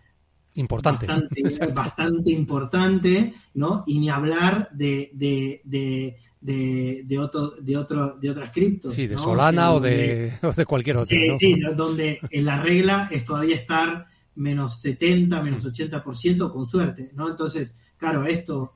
importante. 0.55 1.05
Bastante, 1.75 2.31
importante, 2.31 3.33
¿no? 3.55 3.83
Y 3.85 3.99
ni 3.99 4.09
hablar 4.09 4.69
de, 4.71 5.11
de, 5.13 5.61
de, 5.65 6.17
de, 6.39 7.03
de, 7.05 7.19
otro, 7.19 7.51
de, 7.59 7.77
otro, 7.77 8.15
de 8.15 8.29
otras 8.29 8.51
criptos. 8.51 8.93
Sí, 8.93 9.07
de 9.07 9.17
Solana 9.17 9.73
o, 9.73 9.79
de, 9.81 10.31
de, 10.55 10.65
cualquier 10.65 10.97
otra. 10.97 11.17
Sí, 11.17 11.29
sí, 11.37 11.53
donde 11.75 12.19
en 12.31 12.45
la 12.45 12.61
regla 12.61 13.09
es 13.11 13.25
todavía 13.25 13.55
estar 13.57 14.07
menos 14.35 14.79
70, 14.81 15.41
menos 15.41 15.65
80% 15.65 16.51
con 16.53 16.65
suerte, 16.65 17.11
¿no? 17.13 17.29
Entonces, 17.29 17.77
claro, 17.97 18.25
esto 18.25 18.75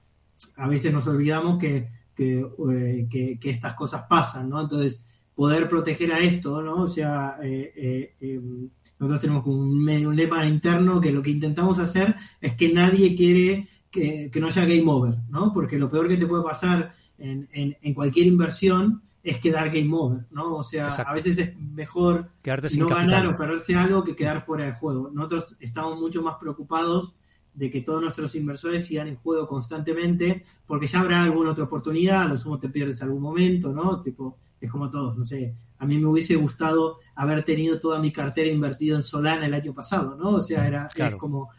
a 0.58 0.68
veces 0.68 0.92
nos 0.92 1.08
olvidamos 1.08 1.58
que, 1.58 1.88
que, 2.16 2.40
eh, 2.72 3.08
que, 3.10 3.50
estas 3.50 3.74
cosas 3.74 4.04
pasan, 4.10 4.50
¿no? 4.50 4.62
Entonces, 4.62 5.04
poder 5.36 5.68
proteger 5.68 6.12
a 6.14 6.20
esto, 6.20 6.62
¿no? 6.62 6.84
O 6.84 6.88
sea, 6.88 7.38
eh, 7.42 7.74
eh, 7.76 8.16
em, 8.20 8.70
nosotros 9.00 9.22
tenemos 9.22 9.46
un, 9.48 9.88
un 9.90 10.16
lema 10.16 10.46
interno 10.46 11.02
que 11.02 11.12
lo 11.12 11.22
que 11.22 11.32
intentamos 11.32 11.80
hacer 11.80 12.16
es 12.40 12.56
que 12.56 12.72
nadie 12.72 13.16
quiere 13.16 13.68
que, 13.92 14.32
no 14.40 14.48
haya 14.48 14.66
game 14.66 14.86
over, 14.88 15.16
¿no? 15.30 15.54
Porque 15.54 15.78
lo 15.78 15.90
peor 15.90 16.08
que 16.08 16.18
te 16.18 16.26
puede 16.26 16.44
pasar 16.44 16.94
en, 17.18 17.48
en, 17.52 17.94
cualquier 17.94 18.26
inversión 18.26 19.04
es 19.22 19.38
quedar 19.40 19.70
game 19.70 19.94
over, 19.94 20.26
¿no? 20.32 20.56
O 20.56 20.64
sea, 20.64 20.88
a 20.88 21.14
veces 21.14 21.38
es 21.38 21.56
mejor 21.58 22.30
no 22.78 22.88
ganar 22.88 23.28
o 23.28 23.38
perderse 23.38 23.76
algo 23.76 24.04
que 24.04 24.16
quedar 24.16 24.42
fuera 24.42 24.66
de 24.66 24.74
juego. 24.74 25.12
Nosotros 25.14 25.56
estamos 25.60 26.00
mucho 26.00 26.22
más 26.24 26.36
preocupados 26.40 27.14
de 27.54 27.70
que 27.70 27.82
todos 27.82 28.02
nuestros 28.02 28.34
inversores 28.36 28.86
sigan 28.86 29.08
en 29.08 29.16
juego 29.16 29.48
constantemente, 29.48 30.44
porque 30.66 30.88
ya 30.88 31.00
habrá 31.00 31.24
alguna 31.24 31.52
otra 31.52 31.66
oportunidad, 31.66 32.24
a 32.24 32.26
lo 32.26 32.38
sumo 32.38 32.60
te 32.60 32.70
pierdes 32.70 33.02
algún 33.02 33.22
momento, 33.22 33.72
¿no? 33.72 34.02
Tipo, 34.02 34.38
es 34.60 34.72
como 34.72 34.90
todos, 34.90 35.18
no 35.18 35.26
sé, 35.26 35.56
a 35.78 35.86
mí 35.86 35.98
me 35.98 36.08
hubiese 36.08 36.36
gustado 36.36 37.00
haber 37.16 37.44
tenido 37.44 37.80
toda 37.80 38.00
mi 38.00 38.12
cartera 38.12 38.50
invertida 38.50 38.96
en 38.96 39.04
Solana 39.04 39.46
el 39.46 39.54
año 39.54 39.74
pasado, 39.74 40.16
¿no? 40.16 40.36
O 40.36 40.42
sea, 40.42 40.68
era 40.68 40.88
como, 41.18 41.50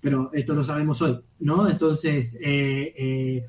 pero 0.00 0.30
esto 0.32 0.54
lo 0.54 0.64
sabemos 0.64 1.00
hoy, 1.02 1.20
¿no? 1.40 1.68
Entonces, 1.68 2.36
eh, 2.40 2.94
eh, 2.96 3.46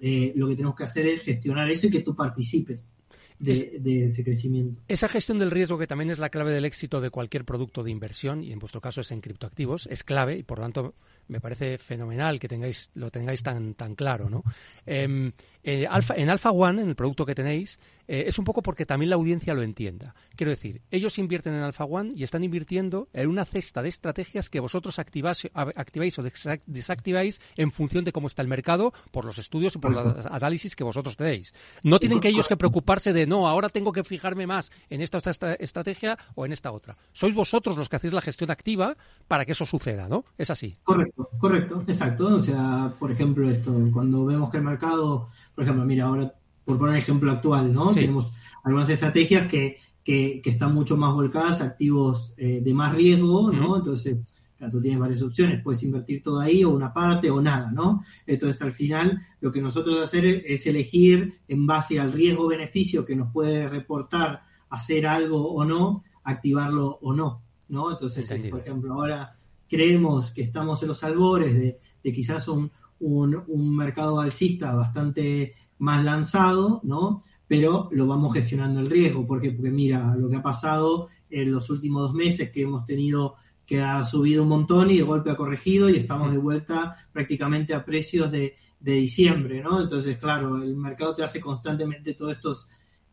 eh, 0.00 0.32
lo 0.34 0.48
que 0.48 0.56
tenemos 0.56 0.74
que 0.74 0.84
hacer 0.84 1.06
es 1.06 1.22
gestionar 1.22 1.70
eso 1.70 1.86
y 1.86 1.90
que 1.90 2.00
tú 2.00 2.16
participes 2.16 2.94
de, 3.40 4.04
ese 4.04 4.22
crecimiento. 4.22 4.82
Esa 4.88 5.08
gestión 5.08 5.38
del 5.38 5.50
riesgo, 5.50 5.78
que 5.78 5.86
también 5.86 6.10
es 6.10 6.18
la 6.18 6.28
clave 6.28 6.52
del 6.52 6.64
éxito 6.64 7.00
de 7.00 7.10
cualquier 7.10 7.44
producto 7.44 7.82
de 7.82 7.90
inversión, 7.90 8.44
y 8.44 8.52
en 8.52 8.58
vuestro 8.58 8.80
caso 8.80 9.00
es 9.00 9.10
en 9.10 9.20
criptoactivos, 9.20 9.86
es 9.90 10.04
clave 10.04 10.36
y 10.36 10.42
por 10.42 10.58
lo 10.58 10.64
tanto 10.64 10.94
me 11.30 11.40
parece 11.40 11.78
fenomenal 11.78 12.38
que 12.38 12.48
tengáis, 12.48 12.90
lo 12.94 13.10
tengáis 13.10 13.42
tan, 13.42 13.74
tan 13.74 13.94
claro, 13.94 14.28
¿no? 14.28 14.42
Em, 14.84 15.32
eh, 15.62 15.86
en 16.16 16.30
Alpha 16.30 16.50
One, 16.50 16.82
en 16.82 16.88
el 16.88 16.96
producto 16.96 17.24
que 17.24 17.34
tenéis, 17.34 17.78
eh, 18.08 18.24
es 18.26 18.38
un 18.38 18.44
poco 18.44 18.62
porque 18.62 18.86
también 18.86 19.10
la 19.10 19.16
audiencia 19.16 19.54
lo 19.54 19.62
entienda. 19.62 20.14
Quiero 20.34 20.50
decir, 20.50 20.82
ellos 20.90 21.18
invierten 21.18 21.54
en 21.54 21.60
Alpha 21.60 21.84
One 21.84 22.12
y 22.16 22.24
están 22.24 22.42
invirtiendo 22.42 23.08
en 23.12 23.28
una 23.28 23.44
cesta 23.44 23.82
de 23.82 23.88
estrategias 23.88 24.50
que 24.50 24.58
vosotros 24.58 24.98
activáis, 24.98 25.48
activáis 25.54 26.18
o 26.18 26.24
desactiváis 26.66 27.40
en 27.56 27.70
función 27.70 28.04
de 28.04 28.12
cómo 28.12 28.26
está 28.26 28.42
el 28.42 28.48
mercado, 28.48 28.92
por 29.12 29.24
los 29.24 29.38
estudios 29.38 29.76
y 29.76 29.78
por 29.78 29.92
los 29.92 30.26
análisis 30.26 30.74
que 30.74 30.82
vosotros 30.82 31.16
tenéis. 31.16 31.54
No 31.84 32.00
tienen 32.00 32.20
que 32.20 32.28
ellos 32.28 32.48
que 32.48 32.56
preocuparse 32.56 33.12
de, 33.12 33.26
no, 33.26 33.46
ahora 33.46 33.68
tengo 33.68 33.92
que 33.92 34.02
fijarme 34.02 34.46
más 34.46 34.72
en 34.88 35.02
esta, 35.02 35.18
esta 35.18 35.54
estrategia 35.54 36.18
o 36.34 36.44
en 36.44 36.52
esta 36.52 36.72
otra. 36.72 36.96
Sois 37.12 37.34
vosotros 37.34 37.76
los 37.76 37.88
que 37.88 37.96
hacéis 37.96 38.12
la 38.12 38.20
gestión 38.20 38.50
activa 38.50 38.96
para 39.28 39.44
que 39.44 39.52
eso 39.52 39.66
suceda, 39.66 40.08
¿no? 40.08 40.24
Es 40.36 40.50
así. 40.50 40.76
Correcto, 40.82 41.19
correcto, 41.38 41.84
exacto. 41.86 42.36
O 42.36 42.40
sea, 42.40 42.94
por 42.98 43.10
ejemplo, 43.10 43.48
esto, 43.48 43.74
cuando 43.92 44.24
vemos 44.24 44.50
que 44.50 44.56
el 44.58 44.64
mercado 44.64 45.28
por 45.60 45.64
ejemplo, 45.64 45.84
mira, 45.84 46.06
ahora, 46.06 46.32
por 46.64 46.78
poner 46.78 46.92
un 46.92 46.98
ejemplo 46.98 47.30
actual, 47.30 47.70
¿no? 47.70 47.92
Tenemos 47.92 48.32
algunas 48.64 48.88
estrategias 48.88 49.46
que, 49.46 49.76
que, 50.02 50.40
están 50.42 50.72
mucho 50.72 50.96
más 50.96 51.12
volcadas 51.12 51.60
a 51.60 51.64
activos 51.66 52.32
eh, 52.38 52.62
de 52.64 52.72
más 52.72 52.94
riesgo, 52.94 53.52
¿no? 53.52 53.76
Entonces, 53.76 54.24
claro, 54.56 54.72
tú 54.72 54.80
tienes 54.80 54.98
varias 54.98 55.20
opciones, 55.20 55.62
puedes 55.62 55.82
invertir 55.82 56.22
todo 56.22 56.40
ahí 56.40 56.64
o 56.64 56.70
una 56.70 56.94
parte 56.94 57.30
o 57.30 57.42
nada, 57.42 57.70
¿no? 57.70 58.02
Entonces, 58.26 58.62
al 58.62 58.72
final, 58.72 59.20
lo 59.42 59.52
que 59.52 59.60
nosotros 59.60 60.02
hacer 60.02 60.24
es 60.24 60.66
elegir 60.66 61.40
en 61.46 61.66
base 61.66 62.00
al 62.00 62.10
riesgo-beneficio 62.10 63.04
que 63.04 63.16
nos 63.16 63.30
puede 63.30 63.68
reportar 63.68 64.42
hacer 64.70 65.06
algo 65.06 65.52
o 65.52 65.62
no, 65.66 66.04
activarlo 66.24 66.98
o 67.02 67.12
no, 67.12 67.42
¿no? 67.68 67.90
Entonces, 67.90 68.26
por 68.48 68.60
ejemplo, 68.60 68.94
ahora 68.94 69.36
creemos 69.70 70.32
que 70.32 70.42
estamos 70.42 70.82
en 70.82 70.88
los 70.88 71.04
albores 71.04 71.54
de, 71.58 72.12
quizás 72.12 72.48
un, 72.48 72.70
un, 72.98 73.76
mercado 73.76 74.20
alcista 74.20 74.74
bastante 74.74 75.54
más 75.78 76.04
lanzado, 76.04 76.80
¿no? 76.82 77.22
Pero 77.46 77.88
lo 77.92 78.06
vamos 78.06 78.34
gestionando 78.34 78.80
el 78.80 78.90
riesgo. 78.90 79.26
¿Por 79.26 79.40
Porque 79.40 79.70
mira, 79.70 80.16
lo 80.16 80.28
que 80.28 80.36
ha 80.36 80.42
pasado 80.42 81.08
en 81.30 81.52
los 81.52 81.70
últimos 81.70 82.02
dos 82.02 82.14
meses 82.14 82.50
que 82.50 82.62
hemos 82.62 82.84
tenido 82.84 83.36
que 83.64 83.80
ha 83.80 84.02
subido 84.02 84.42
un 84.42 84.48
montón 84.48 84.90
y 84.90 84.96
de 84.96 85.04
golpe 85.04 85.30
ha 85.30 85.36
corregido 85.36 85.88
y 85.88 85.96
estamos 85.96 86.32
de 86.32 86.38
vuelta 86.38 86.96
prácticamente 87.12 87.72
a 87.72 87.84
precios 87.84 88.28
de, 88.32 88.56
de 88.80 88.92
diciembre, 88.94 89.62
¿no? 89.62 89.80
Entonces, 89.80 90.18
claro, 90.18 90.60
el 90.60 90.74
mercado 90.74 91.14
te 91.14 91.22
hace 91.22 91.40
constantemente 91.40 92.14
todos 92.14 92.32
estos 92.32 92.68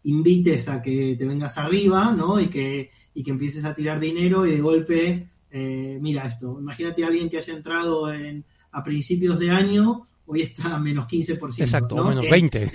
invites 0.06 0.68
a 0.68 0.82
que 0.82 1.16
te 1.16 1.26
vengas 1.26 1.60
arriba, 1.60 2.12
¿no? 2.12 2.40
Y 2.40 2.50
que, 2.50 2.90
y 3.14 3.22
que 3.22 3.30
empieces 3.30 3.66
a 3.66 3.76
tirar 3.76 4.00
dinero 4.00 4.48
y 4.48 4.52
de 4.54 4.62
golpe 4.62 5.30
eh, 5.52 5.98
mira 6.02 6.28
esto, 6.28 6.58
imagínate 6.60 7.04
a 7.04 7.08
alguien 7.08 7.30
que 7.30 7.38
haya 7.38 7.54
entrado 7.54 8.12
en, 8.12 8.44
a 8.72 8.84
principios 8.84 9.40
de 9.40 9.50
año, 9.50 10.08
hoy 10.26 10.42
está 10.42 10.76
a 10.76 10.80
menos 10.80 11.08
15%. 11.08 11.60
Exacto, 11.60 11.96
o 11.96 12.04
menos 12.04 12.30
20. 12.30 12.72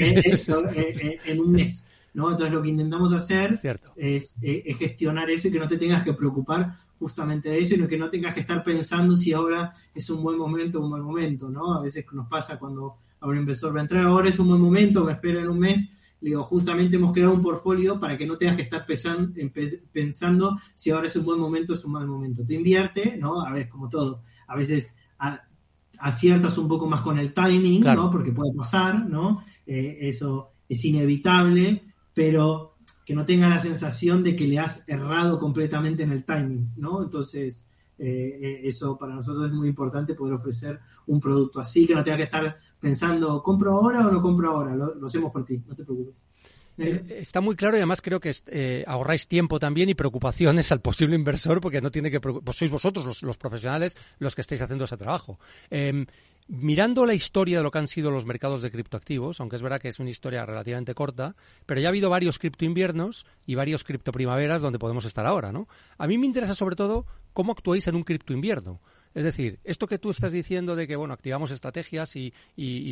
En, 1.27 1.41
un 1.41 1.53
mes. 1.53 1.87
¿no? 2.15 2.31
Entonces 2.31 2.55
lo 2.55 2.63
que 2.63 2.71
intentamos 2.71 3.13
hacer 3.13 3.61
es, 3.97 4.35
gestionar 4.79 5.31
eso 5.31 5.49
y 5.49 5.51
que 5.51 5.59
no 5.59 5.69
te 5.69 5.79
tengas 5.79 6.03
que 6.03 6.15
preocupar 6.15 6.77
justamente 6.99 7.51
de 7.51 7.59
eso 7.59 7.75
y 7.75 7.87
que 7.87 7.97
no 7.97 8.11
tengas 8.11 8.35
que 8.35 8.41
estar 8.41 8.63
pensando 8.63 9.17
si 9.17 9.33
ahora 9.33 9.75
es 9.95 10.09
un 10.09 10.23
buen 10.23 10.39
momento 10.39 10.81
o 10.81 10.85
un 10.85 10.91
mal 10.91 11.03
momento, 11.03 11.49
¿no? 11.49 11.75
A 11.75 11.83
veces 11.83 12.05
nos 12.13 12.29
pasa 12.29 12.59
cuando 12.59 12.97
a 13.21 13.27
un 13.27 13.37
inversor 13.37 13.75
va 13.75 13.81
a 13.81 13.83
entrar, 13.83 14.05
ahora 14.05 14.29
es 14.29 14.39
un 14.39 14.49
buen 14.49 14.61
momento, 14.61 15.05
me 15.05 15.13
espero 15.13 15.41
en 15.41 15.49
un 15.49 15.59
mes, 15.59 15.89
le 16.23 16.31
digo, 16.31 16.45
justamente 16.45 16.97
hemos 16.97 17.13
creado 17.13 17.35
un 17.35 17.43
portfolio 17.43 17.99
para 17.99 18.17
que 18.17 18.25
no 18.25 18.39
tengas 18.39 18.57
que 18.57 18.63
estar 18.63 18.87
pensando 19.93 20.57
si 20.75 20.91
ahora 20.91 21.09
es 21.09 21.17
un 21.17 21.25
buen 21.25 21.41
momento 21.41 21.73
o 21.73 21.77
es 21.77 21.85
un 21.85 21.93
mal 21.93 22.07
momento. 22.07 22.45
Te 22.47 22.55
invierte, 22.55 23.17
¿no? 23.17 23.45
A 23.45 23.53
ver, 23.53 23.69
como 23.69 23.89
todo. 23.89 24.23
A 24.47 24.57
veces 24.57 24.97
aciertas 25.99 26.57
un 26.59 26.69
poco 26.69 26.87
más 26.87 27.01
con 27.01 27.19
el 27.19 27.35
timing, 27.35 27.81
¿no? 27.83 28.11
Porque 28.11 28.31
puede 28.31 28.55
pasar, 28.55 29.09
¿no? 29.09 29.45
Eh, 29.67 29.99
eso 30.03 30.53
es 30.69 30.85
inevitable, 30.85 31.83
pero 32.15 32.77
que 33.05 33.15
no 33.15 33.27
tenga 33.27 33.49
la 33.49 33.59
sensación 33.59 34.23
de 34.23 34.37
que 34.37 34.47
le 34.47 34.61
has 34.61 34.89
errado 34.89 35.41
completamente 35.41 36.05
en 36.05 36.13
el 36.13 36.25
timing, 36.25 36.73
¿no? 36.77 37.03
Entonces, 37.03 37.67
eh, 37.99 38.39
eh, 38.41 38.61
eso 38.65 38.97
para 38.97 39.15
nosotros 39.15 39.47
es 39.47 39.53
muy 39.53 39.69
importante 39.69 40.15
poder 40.15 40.35
ofrecer 40.35 40.81
un 41.07 41.21
producto 41.21 41.61
así, 41.61 41.87
que 41.87 41.95
no 41.95 42.03
tenga 42.03 42.17
que 42.17 42.25
estar 42.25 42.59
pensando, 42.81 43.43
¿compro 43.43 43.73
ahora 43.73 44.07
o 44.07 44.11
no 44.11 44.21
compro 44.21 44.51
ahora? 44.51 44.75
Lo, 44.75 45.07
hacemos 45.07 45.31
por 45.31 45.45
ti, 45.45 45.63
no 45.67 45.75
te 45.75 45.85
preocupes. 45.85 46.15
Eh, 46.79 47.19
está 47.21 47.41
muy 47.41 47.55
claro 47.55 47.77
y 47.77 47.81
además 47.81 48.01
creo 48.01 48.19
que 48.19 48.35
ahorráis 48.87 49.29
tiempo 49.29 49.59
también 49.59 49.89
y 49.89 49.95
preocupaciones 49.95 50.73
al 50.73 50.81
posible 50.81 51.17
inversor 51.17 51.61
porque 51.61 51.81
no 51.81 51.91
tiene 51.91 52.11
que 52.11 52.21
pues 52.21 52.57
sois 52.57 52.71
vosotros 52.71 53.23
los, 53.23 53.37
profesionales 53.37 53.97
los 54.19 54.35
que 54.35 54.41
estáis 54.41 54.63
haciendo 54.63 54.87
ese 54.87 54.97
trabajo. 54.97 55.39
Em, 55.71 56.07
mirando 56.49 57.07
la 57.07 57.15
historia 57.15 57.59
de 57.59 57.63
lo 57.63 57.71
que 57.71 57.79
han 57.79 57.89
sido 57.89 58.11
los 58.11 58.27
mercados 58.27 58.63
de 58.63 58.71
criptoactivos, 58.71 59.41
aunque 59.41 59.57
es 59.57 59.63
verdad 59.63 59.81
que 59.81 59.89
es 59.89 60.01
una 60.01 60.11
historia 60.11 60.45
relativamente 60.45 60.95
corta, 60.95 61.37
pero 61.67 61.81
ya 61.81 61.89
ha 61.89 61.91
habido 61.91 62.11
varios 62.11 62.39
cripto 62.39 62.65
inviernos 62.65 63.27
y 63.47 63.55
varios 63.55 63.85
cripto 63.85 64.13
primaveras 64.13 64.63
donde 64.63 64.79
podemos 64.79 65.05
estar 65.05 65.27
ahora, 65.27 65.53
¿no? 65.53 65.69
A 65.99 66.07
mí 66.07 66.19
me 66.19 66.27
interesa 66.27 66.55
sobre 66.55 66.77
todo 66.77 67.07
cómo 67.33 67.53
actuáis 67.53 67.87
en 67.87 67.97
un 67.97 68.03
cripto 68.03 68.33
invierno. 68.33 68.81
Es 69.15 69.25
decir, 69.25 69.59
esto 69.65 69.87
que 69.87 69.99
tú 69.99 70.11
estás 70.11 70.33
diciendo 70.33 70.77
de 70.77 70.87
que, 70.87 70.97
bueno, 70.97 71.15
activamos 71.15 71.51
estrategias 71.51 72.17
y, 72.17 72.33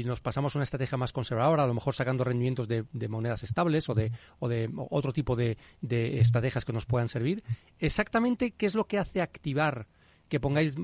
nos 0.05 0.21
pasamos 0.21 0.55
a 0.55 0.59
una 0.59 0.65
estrategia 0.65 0.99
más 0.99 1.13
conservadora, 1.13 1.65
a 1.65 1.67
lo 1.67 1.75
mejor 1.75 1.95
sacando 1.95 2.25
rendimientos 2.25 2.69
de, 2.69 2.85
monedas 3.09 3.43
estables 3.43 3.89
o 3.89 3.95
de, 3.95 4.13
o 4.39 4.49
de 4.49 4.71
otro 4.91 5.13
tipo 5.13 5.37
de, 5.37 5.57
de 5.81 6.21
estrategias 6.21 6.65
que 6.65 6.73
nos 6.73 6.87
puedan 6.87 7.09
servir, 7.09 7.43
exactamente 7.79 8.53
qué 8.53 8.67
es 8.67 8.75
lo 8.75 8.87
que 8.87 8.99
hace 8.99 9.21
activar 9.21 9.87
que 10.31 10.39
pongáis 10.39 10.77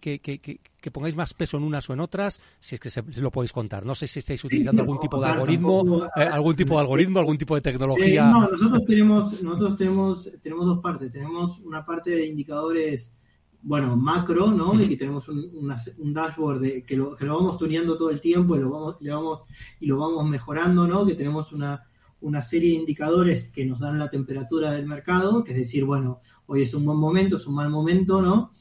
que, 0.00 0.20
que, 0.20 0.38
que, 0.38 0.90
pongáis 0.92 1.16
más 1.16 1.34
peso 1.34 1.56
en 1.56 1.64
unas 1.64 1.90
o 1.90 1.92
en 1.92 1.98
otras, 1.98 2.40
si 2.60 2.76
es 2.76 2.80
que 2.80 2.88
se, 2.88 3.02
lo 3.20 3.32
podéis 3.32 3.52
contar. 3.52 3.84
No 3.84 3.96
sé 3.96 4.06
si 4.06 4.20
estáis 4.20 4.42
utilizando 4.44 4.80
algún 4.82 5.00
tipo 5.00 5.20
de 5.20 5.26
algoritmo, 5.26 6.06
eh, 6.16 6.22
algún 6.22 6.54
tipo 6.54 6.74
de 6.74 6.80
algoritmo, 6.80 7.18
algún 7.18 7.36
tipo 7.36 7.56
de 7.56 7.60
tecnología. 7.60 8.28
Eh, 8.28 8.32
no, 8.32 8.48
nosotros 8.48 8.84
tenemos, 8.86 9.42
nosotros 9.42 9.76
tenemos, 9.76 10.30
tenemos 10.40 10.66
dos 10.66 10.78
partes. 10.78 11.10
Tenemos 11.10 11.58
una 11.58 11.84
parte 11.84 12.12
de 12.12 12.26
indicadores, 12.26 13.16
bueno, 13.62 13.96
macro, 13.96 14.50
¿no? 14.50 14.80
Y 14.80 14.88
que 14.88 14.96
tenemos 14.96 15.28
un, 15.28 15.50
un 15.98 16.14
dashboard 16.14 16.60
de, 16.60 16.84
que, 16.84 16.96
lo, 16.96 17.14
que 17.14 17.24
lo 17.24 17.36
vamos 17.36 17.58
tuneando 17.58 17.96
todo 17.96 18.10
el 18.10 18.20
tiempo 18.20 18.56
y 18.56 18.60
lo 18.60 18.70
vamos, 18.70 18.96
le 19.00 19.12
vamos, 19.12 19.44
y 19.80 19.86
lo 19.86 19.98
vamos 19.98 20.28
mejorando, 20.28 20.86
¿no? 20.86 21.06
Que 21.06 21.14
tenemos 21.14 21.52
una 21.52 21.82
una 22.22 22.40
serie 22.40 22.70
de 22.70 22.76
indicadores 22.76 23.48
que 23.48 23.64
nos 23.64 23.80
dan 23.80 23.98
la 23.98 24.08
temperatura 24.08 24.72
del 24.72 24.86
mercado, 24.86 25.44
que 25.44 25.52
es 25.52 25.58
decir, 25.58 25.84
bueno, 25.84 26.20
hoy 26.46 26.62
es 26.62 26.72
un 26.72 26.84
buen 26.84 26.98
momento, 26.98 27.36
es 27.36 27.46
un 27.46 27.54
mal 27.54 27.68
momento, 27.68 28.22
¿no? 28.22 28.52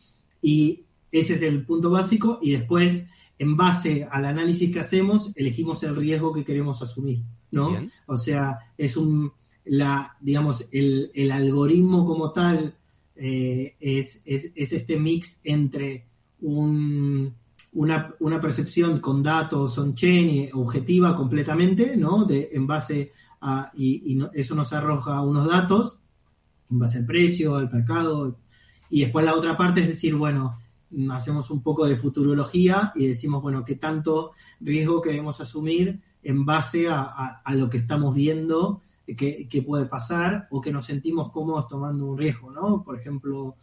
Y 0.41 0.85
ese 1.11 1.35
es 1.35 1.41
el 1.43 1.65
punto 1.65 1.89
básico 1.89 2.39
y 2.41 2.51
después, 2.51 3.09
en 3.37 3.55
base 3.55 4.07
al 4.11 4.25
análisis 4.25 4.71
que 4.71 4.79
hacemos, 4.79 5.31
elegimos 5.35 5.83
el 5.83 5.95
riesgo 5.95 6.33
que 6.33 6.43
queremos 6.43 6.81
asumir, 6.81 7.23
¿no? 7.51 7.71
O 8.07 8.17
sea, 8.17 8.57
es 8.77 8.97
un, 8.97 9.31
la, 9.65 10.17
digamos, 10.19 10.67
el, 10.71 11.11
el 11.13 11.31
algoritmo 11.31 12.05
como 12.05 12.31
tal 12.31 12.75
eh, 13.15 13.75
es, 13.79 14.21
es, 14.25 14.51
es, 14.55 14.71
este 14.71 14.97
mix 14.97 15.41
entre 15.43 16.07
un, 16.41 17.33
una, 17.73 18.13
una, 18.19 18.41
percepción 18.41 18.99
con 18.99 19.21
datos 19.21 19.77
on-chain 19.77 20.49
objetiva 20.53 21.15
completamente, 21.15 21.95
¿no? 21.97 22.25
De, 22.25 22.49
en 22.53 22.65
base 22.67 23.11
a, 23.41 23.71
y, 23.75 24.13
y 24.13 24.19
eso 24.33 24.55
nos 24.55 24.73
arroja 24.73 25.21
unos 25.21 25.47
datos 25.47 25.99
en 26.69 26.79
base 26.79 26.99
al 26.99 27.05
precio, 27.05 27.55
al 27.55 27.71
mercado, 27.71 28.37
y 28.89 29.01
después 29.01 29.25
la 29.25 29.35
otra 29.35 29.55
parte 29.57 29.81
es 29.81 29.87
decir, 29.87 30.15
bueno, 30.15 30.57
hacemos 31.11 31.49
un 31.49 31.63
poco 31.63 31.85
de 31.85 31.95
futurología 31.95 32.91
y 32.95 33.07
decimos, 33.07 33.41
bueno, 33.41 33.63
qué 33.63 33.75
tanto 33.75 34.31
riesgo 34.59 35.01
queremos 35.01 35.39
asumir 35.39 36.01
en 36.23 36.45
base 36.45 36.87
a, 36.89 37.41
lo 37.53 37.69
que 37.69 37.77
estamos 37.77 38.13
viendo 38.13 38.81
que, 39.15 39.63
puede 39.65 39.85
pasar 39.85 40.47
o 40.51 40.61
que 40.61 40.71
nos 40.71 40.85
sentimos 40.85 41.31
cómodos 41.31 41.67
tomando 41.67 42.05
un 42.05 42.17
riesgo, 42.17 42.51
¿no? 42.51 42.83
Por 42.83 42.99
ejemplo, 42.99 43.55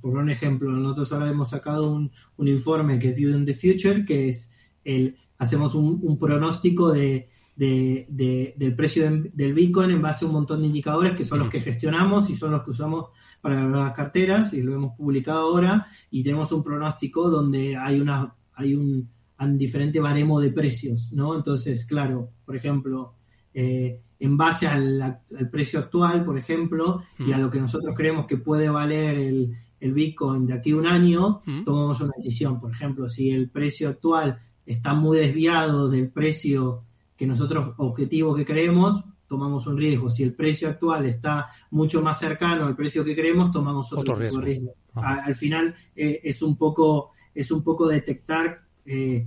por 0.00 0.16
un 0.16 0.30
ejemplo, 0.30 0.70
nosotros 0.70 1.12
ahora 1.12 1.30
hemos 1.30 1.50
sacado 1.50 1.92
un, 1.92 2.10
informe 2.38 2.98
que 2.98 3.10
es 3.10 3.16
View 3.16 3.36
in 3.36 3.44
the 3.44 3.54
Future, 3.54 4.04
que 4.04 4.28
es 4.28 4.52
el, 4.84 5.16
hacemos 5.38 5.74
un, 5.74 6.18
pronóstico 6.18 6.92
de, 6.92 7.28
del 7.56 8.74
precio 8.76 9.10
del 9.32 9.54
Bitcoin 9.54 9.90
en 9.90 10.02
base 10.02 10.24
a 10.24 10.28
un 10.28 10.34
montón 10.34 10.60
de 10.60 10.66
indicadores 10.66 11.14
que 11.14 11.24
son 11.24 11.38
los 11.38 11.48
que 11.48 11.60
gestionamos 11.60 12.28
y 12.30 12.34
son 12.34 12.52
los 12.52 12.62
que 12.62 12.70
usamos 12.70 13.06
para 13.40 13.68
las 13.68 13.92
carteras 13.92 14.54
y 14.54 14.62
lo 14.62 14.74
hemos 14.74 14.96
publicado 14.96 15.40
ahora 15.40 15.86
y 16.10 16.22
tenemos 16.22 16.50
un 16.52 16.64
pronóstico 16.64 17.28
donde 17.28 17.76
hay 17.76 18.00
una 18.00 18.34
hay 18.56 18.74
un, 18.74 19.10
diferente 19.58 20.00
baremo 20.00 20.40
de 20.40 20.50
precios, 20.50 21.12
¿no? 21.12 21.36
Entonces, 21.36 21.84
claro, 21.84 22.30
por 22.46 22.56
ejemplo, 22.56 23.14
eh, 23.52 24.00
en 24.18 24.36
base 24.36 24.66
al, 24.66 25.20
precio 25.50 25.78
actual, 25.78 26.24
por 26.24 26.38
ejemplo, 26.38 27.02
y 27.18 27.32
a 27.32 27.38
mm. 27.38 27.40
lo 27.40 27.50
que 27.50 27.60
nosotros 27.60 27.94
creemos 27.96 28.26
que 28.26 28.36
puede 28.36 28.68
valer 28.68 29.16
el, 29.16 29.56
el 29.80 29.92
Bitcoin 29.92 30.46
de 30.46 30.54
aquí 30.54 30.70
a 30.70 30.76
un 30.76 30.86
año, 30.86 31.42
mm. 31.44 31.64
tomamos 31.64 32.00
una 32.00 32.12
decisión. 32.16 32.60
Por 32.60 32.72
ejemplo, 32.72 33.08
si 33.08 33.30
el 33.30 33.50
precio 33.50 33.88
actual 33.88 34.38
está 34.64 34.94
muy 34.94 35.18
desviado 35.18 35.88
del 35.88 36.10
precio 36.10 36.84
que 37.16 37.26
nosotros 37.26 37.74
objetivo 37.76 38.34
que 38.34 38.44
creemos, 38.44 39.04
tomamos 39.26 39.66
un 39.66 39.76
riesgo. 39.76 40.10
Si 40.10 40.22
el 40.22 40.34
precio 40.34 40.68
actual 40.68 41.06
está 41.06 41.50
mucho 41.70 42.02
más 42.02 42.18
cercano 42.18 42.66
al 42.66 42.76
precio 42.76 43.04
que 43.04 43.14
queremos, 43.14 43.50
tomamos 43.50 43.92
otro, 43.92 44.14
riesgo. 44.16 44.74
Al 44.94 45.34
final 45.34 45.74
eh, 45.96 46.20
es 46.22 46.40
un 46.40 46.56
poco 46.56 47.10
es 47.34 47.50
un 47.50 47.62
poco 47.62 47.88
detectar 47.88 48.62
eh, 48.86 49.26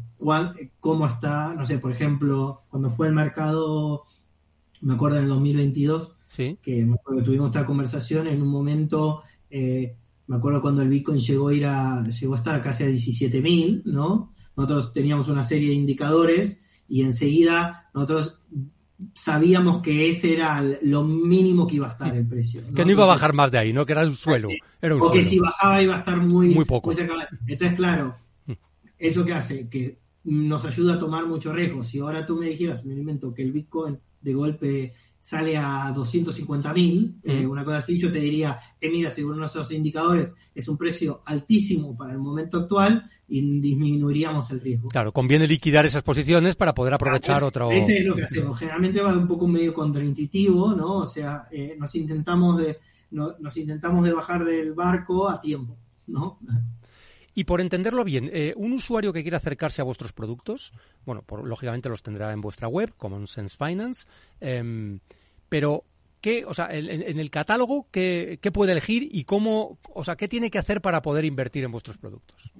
cómo 0.79 1.07
está, 1.07 1.53
no 1.53 1.65
sé, 1.65 1.77
por 1.79 1.91
ejemplo, 1.91 2.63
cuando 2.69 2.89
fue 2.89 3.07
el 3.07 3.13
mercado, 3.13 4.03
me 4.81 4.93
acuerdo 4.93 5.17
en 5.17 5.23
el 5.23 5.29
2022, 5.29 6.15
que 6.61 6.85
me 6.85 6.95
acuerdo 6.95 7.19
que 7.19 7.25
tuvimos 7.25 7.47
esta 7.47 7.65
conversación 7.65 8.27
en 8.27 8.41
un 8.41 8.49
momento, 8.49 9.23
eh, 9.49 9.95
me 10.27 10.35
acuerdo 10.35 10.61
cuando 10.61 10.81
el 10.81 10.89
Bitcoin 10.89 11.19
llegó 11.19 11.47
a 11.47 11.53
ir 11.53 11.65
a, 11.65 12.03
llegó 12.03 12.33
a 12.33 12.37
estar 12.37 12.61
casi 12.61 12.83
a 12.83 12.87
17.000, 12.87 13.83
¿no? 13.85 14.33
Nosotros 14.55 14.91
teníamos 14.91 15.29
una 15.29 15.43
serie 15.43 15.69
de 15.69 15.75
indicadores 15.75 16.61
y 16.87 17.01
enseguida 17.03 17.89
nosotros 17.93 18.37
sabíamos 19.13 19.81
que 19.81 20.09
ese 20.09 20.33
era 20.33 20.63
lo 20.81 21.03
mínimo 21.03 21.67
que 21.67 21.75
iba 21.75 21.87
a 21.87 21.91
estar 21.91 22.15
el 22.15 22.27
precio. 22.27 22.61
Que 22.75 22.83
no 22.83 22.91
iba 22.91 23.03
a 23.03 23.07
bajar 23.07 23.33
más 23.33 23.51
de 23.51 23.59
ahí, 23.59 23.73
¿no? 23.73 23.85
Que 23.85 23.93
era 23.93 24.05
un 24.05 24.15
suelo. 24.15 24.49
Era 24.81 24.95
o 24.95 25.11
que 25.11 25.23
si 25.23 25.39
bajaba 25.39 25.81
iba 25.81 25.95
a 25.95 25.99
estar 25.99 26.17
muy, 26.17 26.49
muy 26.49 26.65
poco. 26.65 26.91
Entonces, 26.91 27.75
claro, 27.75 28.17
mm. 28.45 28.53
¿eso 28.97 29.23
que 29.23 29.33
hace? 29.33 29.69
Que 29.69 29.99
nos 30.29 30.65
ayuda 30.65 30.95
a 30.95 30.99
tomar 30.99 31.25
mucho 31.25 31.53
riesgo. 31.53 31.83
Si 31.83 31.99
ahora 31.99 32.25
tú 32.25 32.35
me 32.35 32.47
dijeras, 32.49 32.83
me 32.85 32.93
invento, 32.93 33.33
que 33.33 33.43
el 33.43 33.51
Bitcoin 33.53 33.97
de 34.21 34.33
golpe 34.33 34.93
sale 35.19 35.57
a 35.57 35.91
250 35.93 36.73
mil, 36.73 37.15
eh, 37.23 37.45
una 37.45 37.65
cosa 37.65 37.77
así, 37.79 37.97
yo 37.97 38.11
te 38.11 38.19
diría, 38.19 38.59
eh, 38.79 38.89
mira, 38.89 39.11
según 39.11 39.37
nuestros 39.37 39.71
indicadores, 39.71 40.33
es 40.55 40.67
un 40.69 40.77
precio 40.77 41.21
altísimo 41.25 41.97
para 41.97 42.13
el 42.13 42.19
momento 42.19 42.57
actual 42.59 43.09
y 43.27 43.59
disminuiríamos 43.59 44.49
el 44.51 44.61
riesgo. 44.61 44.87
Claro, 44.89 45.11
conviene 45.11 45.45
liquidar 45.47 45.85
esas 45.85 46.03
posiciones 46.03 46.55
para 46.55 46.73
poder 46.73 46.93
aprovechar 46.93 47.35
Pues, 47.39 47.43
otro. 47.49 47.71
Ese 47.71 47.99
es 47.99 48.05
lo 48.05 48.15
que 48.15 48.23
hacemos. 48.23 48.57
Generalmente 48.57 49.01
va 49.01 49.17
un 49.17 49.27
poco 49.27 49.47
medio 49.47 49.73
contraintuitivo, 49.73 50.73
¿no? 50.73 50.99
O 50.99 51.05
sea, 51.05 51.47
eh, 51.51 51.75
nos 51.77 51.93
intentamos 51.95 52.57
de 52.57 52.77
no- 53.11 53.35
nos 53.39 53.55
intentamos 53.57 54.05
de 54.05 54.13
bajar 54.13 54.43
del 54.43 54.73
barco 54.73 55.29
a 55.29 55.39
tiempo, 55.41 55.77
¿no? 56.07 56.39
Y 57.37 57.43
por 57.43 57.61
entenderlo 57.61 58.03
bien, 58.03 58.31
eh, 58.33 58.55
un 58.57 58.73
usuario 58.73 59.13
que 59.13 59.21
quiera 59.21 59.37
acercarse 59.37 59.79
a 59.79 59.83
vuestros 59.83 60.11
productos, 60.11 60.73
bueno, 61.05 61.21
por- 61.21 61.45
lógicamente 61.47 61.87
los 61.87 62.01
tendrá 62.01 62.31
en 62.33 62.41
vuestra 62.41 62.67
web, 62.67 62.91
Common 62.97 63.27
Sense 63.27 63.55
Finance, 63.55 64.07
em, 64.41 64.99
pero 65.47 65.83
¿qué, 66.19 66.45
o 66.45 66.55
sea, 66.55 66.67
en, 66.75 66.89
en- 66.89 67.19
el 67.19 67.29
catálogo, 67.29 67.85
¿qué, 67.91 68.39
qué 68.41 68.51
puede 68.51 68.71
elegir 68.71 69.07
y 69.11 69.23
cómo, 69.25 69.77
o 69.93 70.03
sea, 70.03 70.15
qué 70.15 70.27
tiene 70.27 70.49
que 70.49 70.57
hacer 70.57 70.81
para 70.81 71.03
poder 71.03 71.25
invertir 71.25 71.63
en 71.63 71.71
vuestros 71.71 71.99
productos? 71.99 72.51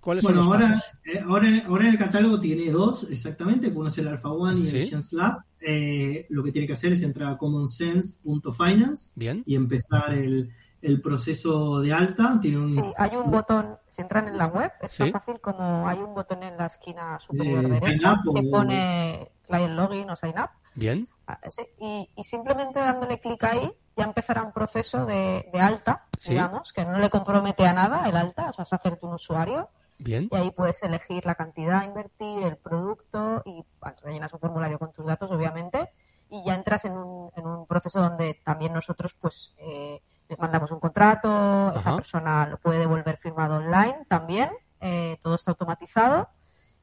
¿Cuáles 0.00 0.22
Bueno, 0.22 0.44
son 0.44 0.52
los 0.60 0.62
ahora, 0.68 0.82
eh, 1.06 1.18
ahora, 1.26 1.48
en- 1.48 1.60
ahora 1.66 1.84
en 1.86 1.92
el 1.92 1.98
catálogo 1.98 2.38
tiene 2.38 2.70
dos 2.70 3.06
exactamente, 3.10 3.68
uno 3.68 3.88
es 3.88 3.96
el 3.96 4.06
Alpha 4.08 4.28
One 4.30 4.60
y 4.60 4.66
Sí. 4.66 4.76
el 4.76 4.82
Visions 4.82 5.12
Lab. 5.14 5.38
Eh, 5.66 6.26
lo 6.28 6.44
que 6.44 6.52
tiene 6.52 6.66
que 6.66 6.74
hacer 6.74 6.92
es 6.92 7.00
entrar 7.02 7.32
a 7.32 7.38
commonsense.finance 7.38 9.12
y 9.46 9.54
empezar 9.54 10.12
el, 10.12 10.50
el 10.86 11.00
proceso 11.02 11.80
de 11.80 11.92
alta. 11.92 12.38
Tiene 12.40 12.58
un, 12.58 12.70
Sí, 12.70 12.82
hay 12.96 13.16
un 13.16 13.30
botón, 13.30 13.78
si 13.86 14.02
entran 14.02 14.28
en 14.28 14.38
la 14.38 14.46
web, 14.46 14.72
es 14.80 14.96
tan 14.96 15.10
fácil 15.12 15.40
como 15.40 15.86
hay 15.88 15.98
un 15.98 16.14
botón 16.14 16.42
en 16.42 16.56
la 16.56 16.66
esquina 16.66 17.18
superior 17.20 17.68
derecha 17.68 18.16
que 18.34 18.40
o- 18.46 18.50
pone 18.50 19.32
Client 19.46 19.72
Login 19.74 20.10
o 20.10 20.16
Sign 20.16 20.38
Up. 20.38 20.50
bien, 20.74 21.08
Ah, 21.28 21.40
sí, 21.50 21.62
Y, 21.80 22.08
y 22.14 22.22
simplemente 22.22 22.78
dándole 22.78 23.18
clic 23.18 23.42
ahí 23.44 23.72
ya 23.96 24.04
empezará 24.04 24.44
un 24.44 24.52
proceso 24.52 25.04
de, 25.06 25.48
de 25.52 25.60
alta, 25.60 26.04
Sí. 26.18 26.30
digamos, 26.30 26.72
que 26.72 26.84
no 26.84 26.98
le 26.98 27.10
compromete 27.10 27.66
a 27.66 27.72
nada 27.72 28.08
el 28.08 28.16
alta, 28.16 28.50
o 28.50 28.52
sea, 28.52 28.62
es 28.62 28.72
hacerte 28.72 29.06
un 29.06 29.14
usuario 29.14 29.68
bien. 29.98 30.28
y 30.30 30.36
ahí 30.36 30.52
puedes 30.52 30.80
elegir 30.84 31.26
la 31.26 31.34
cantidad 31.34 31.80
a 31.80 31.84
invertir, 31.84 32.44
el 32.44 32.56
producto 32.58 33.42
y 33.44 33.64
bueno, 33.80 33.96
rellenas 34.04 34.32
un 34.34 34.38
formulario 34.38 34.78
con 34.78 34.92
tus 34.92 35.04
datos, 35.04 35.28
obviamente, 35.32 35.90
y 36.30 36.44
ya 36.44 36.54
entras 36.54 36.84
en 36.84 36.92
un, 36.92 37.30
en 37.36 37.44
un 37.44 37.66
proceso 37.66 38.00
donde 38.00 38.40
también 38.44 38.72
nosotros 38.72 39.14
pues 39.20 39.52
eh, 39.58 40.00
le 40.28 40.36
mandamos 40.36 40.70
un 40.72 40.80
contrato, 40.80 41.72
esa 41.76 41.90
persona 41.96 42.46
lo 42.46 42.58
puede 42.58 42.78
devolver 42.80 43.16
firmado 43.18 43.56
online 43.58 44.04
también, 44.08 44.50
eh, 44.80 45.18
todo 45.22 45.34
está 45.36 45.52
automatizado 45.52 46.28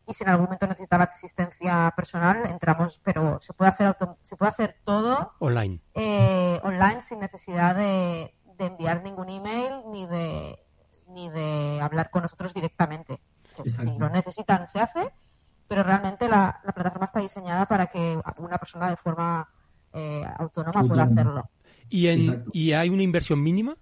y 0.05 0.13
si 0.13 0.23
en 0.23 0.29
algún 0.31 0.45
momento 0.45 0.67
necesita 0.67 0.97
la 0.97 1.05
asistencia 1.05 1.91
personal 1.95 2.45
entramos, 2.49 2.99
pero 3.03 3.39
se 3.41 3.53
puede 3.53 3.71
hacer 3.71 3.87
auto- 3.87 4.17
se 4.21 4.35
puede 4.35 4.51
hacer 4.51 4.77
todo 4.83 5.33
Online. 5.39 5.79
eh, 5.93 6.59
online 6.63 7.01
sin 7.01 7.19
necesidad 7.19 7.75
de, 7.75 8.35
de 8.57 8.65
enviar 8.65 9.01
ningún 9.03 9.29
email 9.29 9.81
ni 9.91 10.05
de 10.05 10.59
ni 11.09 11.29
de 11.29 11.79
hablar 11.81 12.09
con 12.09 12.23
nosotros 12.23 12.53
directamente. 12.55 13.21
Si 13.43 13.97
lo 13.99 14.09
necesitan, 14.09 14.67
se 14.67 14.79
hace, 14.79 15.13
pero 15.67 15.83
realmente 15.83 16.27
la, 16.27 16.59
la 16.63 16.71
plataforma 16.71 17.05
está 17.05 17.19
diseñada 17.19 17.65
para 17.67 17.85
que 17.87 18.19
una 18.37 18.57
persona 18.57 18.89
de 18.89 18.95
forma 18.95 19.47
eh, 19.93 20.23
autónoma 20.39 20.81
pueda 20.89 21.03
hacerlo. 21.03 21.49
¿Y, 21.93 22.07
en. 22.07 22.43
¿Y 22.51 22.71
hay 22.71 22.89
una 22.89 23.03
inversión 23.03 23.41
mínima? 23.41 23.77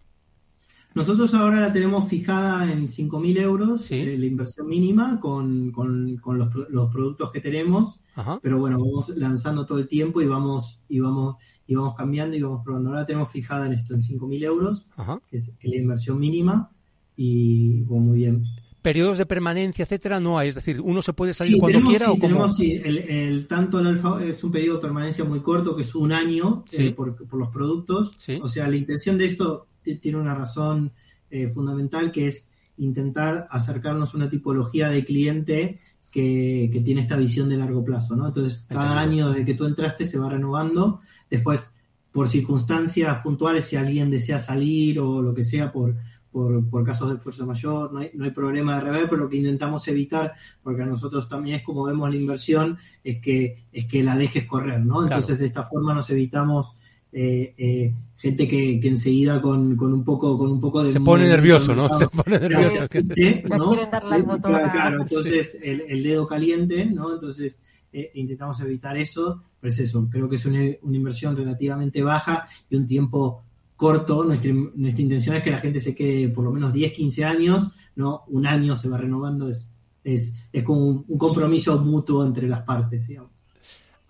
Nosotros 0.93 1.33
ahora 1.33 1.61
la 1.61 1.71
tenemos 1.71 2.09
fijada 2.09 2.69
en 2.69 2.89
5.000 2.89 3.37
euros, 3.37 3.83
Sí. 3.85 3.95
eh, 3.95 4.17
la 4.17 4.25
inversión 4.25 4.67
mínima, 4.67 5.21
con, 5.21 5.71
con- 5.71 6.17
con 6.17 6.37
los, 6.37 6.49
los 6.69 6.91
productos 6.91 7.31
que 7.31 7.39
tenemos, 7.39 8.01
Ajá. 8.15 8.39
pero 8.43 8.59
bueno, 8.59 8.77
vamos 8.77 9.07
lanzando 9.15 9.65
todo 9.65 9.79
el 9.79 9.87
tiempo 9.87 10.21
y 10.21 10.25
vamos, 10.27 10.81
y 10.89 10.99
vamos, 10.99 11.37
y 11.65 11.75
vamos 11.75 11.95
cambiando 11.95 12.35
y 12.35 12.41
vamos 12.41 12.61
probando. 12.65 12.89
Ahora 12.89 13.01
la 13.01 13.07
tenemos 13.07 13.31
fijada 13.31 13.67
en 13.67 13.73
esto, 13.73 13.93
en 13.93 14.01
5.000 14.01 14.43
euros, 14.43 14.85
Ajá. 14.97 15.21
que 15.29 15.37
es, 15.37 15.53
que 15.57 15.67
es 15.69 15.73
la 15.73 15.79
inversión 15.79 16.19
mínima, 16.19 16.69
y 17.15 17.83
bueno, 17.83 18.07
muy 18.07 18.17
bien. 18.17 18.43
Periodos 18.81 19.17
de 19.19 19.25
permanencia, 19.27 19.83
etcétera, 19.83 20.19
no 20.19 20.39
hay. 20.39 20.50
Es 20.50 20.55
decir, 20.55 20.81
uno 20.81 21.01
se 21.01 21.13
puede 21.13 21.33
salir 21.33 21.53
Sí, 21.53 21.59
cuando 21.59 21.77
tenemos, 21.79 21.91
quiera 21.91 22.05
sí, 22.05 22.11
o 22.11 22.13
como. 22.15 22.21
tenemos, 22.27 22.55
sí, 22.55 22.71
el, 22.83 22.97
el- 22.97 23.48
tanto 23.48 23.79
el 23.79 23.87
alfa 23.87 24.24
es 24.24 24.44
un 24.44 24.51
periodo 24.51 24.77
de 24.77 24.81
permanencia 24.81 25.24
muy 25.24 25.41
corto, 25.41 25.75
que 25.75 25.83
es 25.83 25.94
un 25.94 26.11
año 26.11 26.63
eh, 26.72 26.91
por, 26.91 27.15
por 27.27 27.39
los 27.39 27.50
productos. 27.50 28.13
O 28.41 28.48
sea, 28.48 28.67
la 28.67 28.75
intención 28.75 29.17
de 29.17 29.25
esto 29.25 29.67
tiene 30.01 30.17
una 30.17 30.33
razón 30.35 30.91
eh, 31.29 31.48
fundamental 31.50 32.11
que 32.11 32.27
es 32.27 32.50
intentar 32.77 33.46
acercarnos 33.51 34.13
a 34.13 34.17
una 34.17 34.29
tipología 34.29 34.89
de 34.89 35.05
cliente 35.05 35.79
que, 36.11 36.70
que 36.74 36.81
tiene 36.81 37.01
esta 37.01 37.15
visión 37.17 37.48
de 37.50 37.57
largo 37.57 37.83
plazo, 37.85 38.15
¿no? 38.15 38.27
Entonces, 38.27 38.65
cada 38.67 39.03
Entendido. 39.03 39.27
año 39.27 39.29
desde 39.33 39.46
que 39.46 39.53
tú 39.53 39.65
entraste 39.65 40.05
se 40.05 40.17
va 40.17 40.29
renovando. 40.29 41.01
Después, 41.29 41.72
por 42.11 42.27
circunstancias 42.27 43.20
puntuales, 43.24 43.65
si 43.65 43.75
alguien 43.75 44.09
desea 44.09 44.39
salir 44.39 45.00
o 45.00 45.22
lo 45.22 45.33
que 45.33 45.44
sea, 45.44 45.72
por, 45.72 45.96
por, 46.31 46.70
por 46.70 46.85
casos 46.85 47.11
de 47.11 47.17
fuerza 47.17 47.46
mayor, 47.46 47.91
no 47.91 48.00
hay, 48.00 48.11
no 48.13 48.25
hay 48.25 48.31
problema 48.31 48.75
de 48.75 48.81
rever, 48.81 49.09
pero 49.09 49.24
lo 49.24 49.29
que 49.29 49.37
intentamos 49.37 49.87
evitar, 49.87 50.33
porque 50.63 50.81
a 50.81 50.85
nosotros 50.85 51.27
también 51.27 51.57
es 51.57 51.63
como 51.63 51.83
vemos 51.83 52.09
la 52.09 52.15
inversión, 52.15 52.77
es 53.03 53.20
que, 53.20 53.65
es 53.72 53.85
que 53.85 54.03
la 54.03 54.15
dejes 54.17 54.46
correr, 54.46 54.79
¿no? 54.79 55.00
Claro. 55.00 55.15
Entonces, 55.15 55.39
de 55.39 55.48
esta 55.48 55.63
forma 55.63 55.94
nos 55.94 56.09
evitamos 56.09 56.75
eh, 57.13 57.53
eh, 57.57 57.94
gente 58.15 58.48
que, 58.48 58.79
que 58.79 58.87
enseguida 58.87 59.41
con, 59.41 59.75
con 59.75 59.94
un 59.94 60.05
poco 60.05 60.37
con 60.37 60.50
un 60.50 60.61
poco 60.61 60.81
de 60.81 60.94
Se 60.94 61.01
pone 61.01 61.27
nervioso, 61.27 61.75
¿no? 61.75 61.89
del 61.89 61.98
Se 62.00 62.07
pone 62.07 62.39
nervioso. 62.39 62.87
Ya 62.89 63.57
¿no? 63.57 63.70
quieren 63.72 63.91
darle 63.91 64.15
al 64.15 64.24
botón 64.24 64.53
Claro, 64.72 65.01
entonces 65.01 65.59
el, 65.61 65.81
el 65.89 66.03
dedo 66.03 66.25
caliente, 66.25 66.85
¿no? 66.85 67.13
Entonces 67.13 67.61
eh, 67.91 68.11
intentamos 68.13 68.61
evitar 68.61 68.96
eso, 68.96 69.44
pero 69.59 69.74
es 69.74 69.79
eso, 69.79 70.07
creo 70.09 70.29
que 70.29 70.37
es 70.37 70.46
una, 70.46 70.61
una 70.83 70.96
inversión 70.96 71.35
relativamente 71.35 72.01
baja 72.01 72.48
y 72.70 72.77
un 72.77 72.87
tiempo 72.87 73.44
corto. 73.81 74.24
Nuestra, 74.24 74.51
intención 74.51 75.35
es 75.35 75.41
que 75.44 75.50
la 75.50 75.57
gente 75.59 75.79
se 75.79 75.96
quede 75.96 76.29
por 76.29 76.44
lo 76.44 76.51
menos 76.51 76.72
10, 76.72 76.94
15 76.94 77.25
años, 77.25 77.67
¿no? 77.96 78.24
Un 78.27 78.46
año 78.46 78.77
se 78.77 78.87
va 78.87 78.98
renovando, 78.98 79.50
es, 79.50 79.67
es, 80.03 80.37
es 80.53 80.63
como 80.63 80.85
un, 81.07 81.17
compromiso 81.17 81.79
mutuo 81.79 82.24
entre 82.24 82.48
las 82.48 82.61
partes, 82.61 83.07
digamos. 83.07 83.31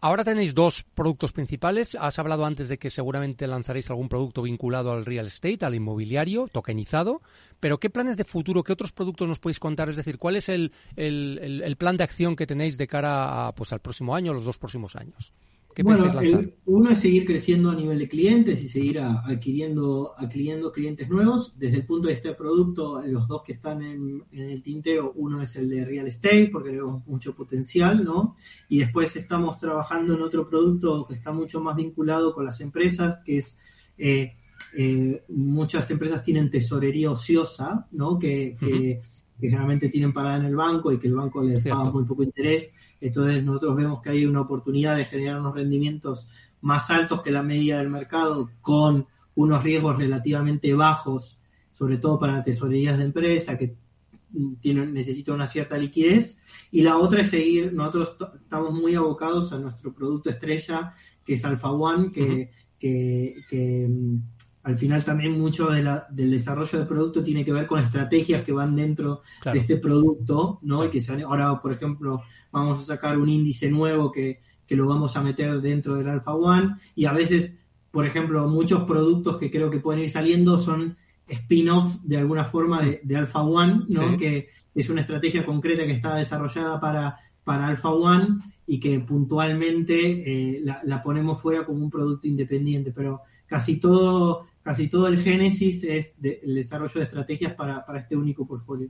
Ahora 0.03 0.23
tenéis 0.25 0.53
dos 0.55 0.83
productos 0.93 1.31
principales. 1.31 1.95
Has 1.95 2.19
hablado 2.19 2.43
antes 2.43 2.67
de 2.67 2.77
que 2.77 2.89
seguramente 2.89 3.47
lanzaréis 3.47 3.89
algún 3.89 4.09
producto 4.09 4.41
vinculado 4.41 4.91
al 4.91 5.05
real 5.05 5.27
estate, 5.27 5.63
al 5.63 5.75
inmobiliario, 5.75 6.49
tokenizado. 6.51 7.21
Pero 7.61 7.79
¿qué 7.79 7.89
planes 7.89 8.17
de 8.17 8.25
futuro, 8.25 8.63
qué 8.63 8.73
otros 8.73 8.91
productos 8.91 9.27
nos 9.29 9.39
podéis 9.39 9.59
contar? 9.59 9.89
Es 9.89 9.95
decir, 9.95 10.17
¿cuál 10.17 10.35
es 10.35 10.49
el, 10.49 10.73
el- 10.97 11.39
el- 11.41 11.61
el 11.61 11.75
plan 11.77 11.95
de 11.97 12.03
acción 12.03 12.35
que 12.35 12.47
tenéis 12.47 12.77
de 12.77 12.87
cara 12.87 13.47
a, 13.47 13.51
pues, 13.55 13.71
al 13.71 13.79
próximo 13.79 14.15
año, 14.15 14.33
los 14.33 14.43
dos 14.43 14.57
próximos 14.57 14.95
años? 14.97 15.31
¿Qué 15.75 15.83
bueno, 15.83 16.03
el- 16.39 16.53
uno 16.65 16.89
es 16.89 16.99
seguir 16.99 17.25
creciendo 17.25 17.69
a 17.71 17.75
nivel 17.75 17.99
de 17.99 18.07
clientes 18.07 18.61
y 18.63 18.67
seguir 18.67 18.99
a- 18.99 19.21
adquiriendo, 19.25 20.13
adquiriendo 20.17 20.71
clientes 20.71 21.09
nuevos. 21.09 21.57
Desde 21.57 21.77
el 21.77 21.85
punto 21.85 22.07
de 22.07 22.13
vista 22.15 22.29
de 22.29 22.35
producto, 22.35 23.01
los 23.05 23.27
dos 23.27 23.41
que 23.43 23.53
están 23.53 23.81
en, 23.81 24.23
en 24.31 24.49
el 24.49 24.61
tintero, 24.61 25.13
uno 25.15 25.41
es 25.41 25.55
el 25.55 25.69
de 25.69 25.85
real 25.85 26.07
estate, 26.07 26.49
porque 26.51 26.71
vemos 26.71 27.05
mucho 27.07 27.35
potencial, 27.35 28.03
¿no? 28.03 28.35
Y 28.69 28.79
después 28.79 29.15
estamos 29.15 29.57
trabajando 29.57 30.15
en 30.15 30.21
otro 30.21 30.47
producto 30.49 31.05
que 31.07 31.13
está 31.13 31.31
mucho 31.31 31.61
más 31.61 31.75
vinculado 31.75 32.33
con 32.33 32.45
las 32.45 32.59
empresas, 32.61 33.21
que 33.25 33.37
es... 33.39 33.57
eh, 33.97 34.33
eh, 34.77 35.23
muchas 35.29 35.89
empresas 35.89 36.23
tienen 36.23 36.49
tesorería 36.51 37.09
ociosa, 37.11 37.87
¿no? 37.91 38.17
Que, 38.19 38.55
que- 38.59 39.01
que 39.41 39.47
generalmente 39.47 39.89
tienen 39.89 40.13
parada 40.13 40.37
en 40.37 40.45
el 40.45 40.55
banco 40.55 40.91
y 40.91 40.99
que 40.99 41.07
el 41.07 41.15
banco 41.15 41.41
les 41.41 41.63
Cierto. 41.63 41.79
paga 41.79 41.91
muy 41.91 42.03
poco 42.05 42.21
interés. 42.21 42.73
Entonces 43.01 43.43
nosotros 43.43 43.75
vemos 43.75 44.01
que 44.01 44.11
hay 44.11 44.25
una 44.25 44.41
oportunidad 44.41 44.95
de 44.95 45.05
generar 45.05 45.39
unos 45.39 45.55
rendimientos 45.55 46.27
más 46.61 46.91
altos 46.91 47.23
que 47.23 47.31
la 47.31 47.41
media 47.41 47.79
del 47.79 47.89
mercado 47.89 48.51
con 48.61 49.07
unos 49.33 49.63
riesgos 49.63 49.97
relativamente 49.97 50.73
bajos, 50.75 51.39
sobre 51.71 51.97
todo 51.97 52.19
para 52.19 52.43
tesorerías 52.43 52.99
de 52.99 53.05
empresa 53.05 53.57
que 53.57 53.75
tienen, 54.61 54.93
necesitan 54.93 55.35
una 55.35 55.47
cierta 55.47 55.75
liquidez. 55.77 56.37
Y 56.69 56.81
la 56.81 56.97
otra 56.97 57.21
es 57.21 57.31
seguir, 57.31 57.73
nosotros 57.73 58.15
estamos 58.35 58.73
muy 58.73 58.93
abocados 58.93 59.51
a 59.53 59.57
nuestro 59.57 59.91
producto 59.91 60.29
estrella, 60.29 60.93
que 61.25 61.33
es 61.33 61.43
Alpha 61.43 61.71
One, 61.71 62.11
que, 62.11 62.51
que, 62.79 63.41
que, 63.49 63.89
al 64.63 64.77
final 64.77 65.03
también 65.03 65.39
mucho 65.39 65.69
de 65.69 65.81
la- 65.83 66.05
del 66.11 66.29
desarrollo 66.31 66.77
del 66.79 66.87
producto 66.87 67.23
tiene 67.23 67.43
que 67.43 67.51
ver 67.53 67.65
con 67.67 67.79
estrategias 67.81 68.43
que 68.43 68.51
van 68.51 68.75
dentro 68.75 69.21
Claro. 69.41 69.55
de 69.55 69.59
este 69.61 69.77
producto, 69.77 70.59
¿no? 70.61 70.85
Y 70.85 70.89
que 70.89 71.01
se 71.01 71.21
ahora, 71.23 71.59
por 71.61 71.73
ejemplo, 71.73 72.21
vamos 72.51 72.79
a 72.79 72.83
sacar 72.83 73.17
un 73.17 73.29
índice 73.29 73.69
nuevo 73.71 74.11
que, 74.11 74.39
que 74.67 74.75
lo 74.75 74.87
vamos 74.87 75.17
a 75.17 75.21
meter 75.23 75.59
dentro 75.61 75.95
del 75.95 76.07
Alpha 76.09 76.33
One 76.33 76.75
y 76.95 77.05
a 77.05 77.11
veces, 77.13 77.57
por 77.91 78.05
ejemplo, 78.05 78.47
muchos 78.47 78.83
productos 78.83 79.37
que 79.37 79.49
creo 79.51 79.69
que 79.69 79.79
pueden 79.79 80.03
ir 80.03 80.09
saliendo 80.11 80.57
son 80.59 80.95
spin-offs 81.27 82.07
de 82.07 82.17
alguna 82.17 82.45
forma 82.45 82.81
de, 82.81 83.01
de 83.03 83.15
Alpha 83.15 83.41
One, 83.41 83.85
¿no? 83.89 84.11
Sí. 84.11 84.17
Que 84.17 84.49
es 84.75 84.89
una 84.89 85.01
estrategia 85.01 85.45
concreta 85.45 85.85
que 85.85 85.91
está 85.93 86.15
desarrollada 86.15 86.79
para, 86.79 87.17
para 87.43 87.67
Alpha 87.67 87.89
One 87.89 88.39
y 88.67 88.79
que 88.79 88.99
puntualmente 88.99 90.55
eh, 90.55 90.61
la, 90.63 90.81
la 90.83 91.01
ponemos 91.03 91.41
fuera 91.41 91.65
como 91.65 91.83
un 91.83 91.89
producto 91.89 92.27
independiente, 92.27 92.91
pero 92.91 93.21
casi 93.47 93.77
todo, 93.79 94.47
casi 94.63 94.87
todo 94.87 95.07
el 95.07 95.19
génesis 95.19 95.83
es 95.83 96.21
de- 96.21 96.41
el 96.43 96.55
desarrollo 96.55 96.99
de 96.99 97.03
estrategias 97.03 97.53
para, 97.53 97.85
para 97.85 97.99
este 97.99 98.15
único 98.15 98.45
portfolio. 98.45 98.89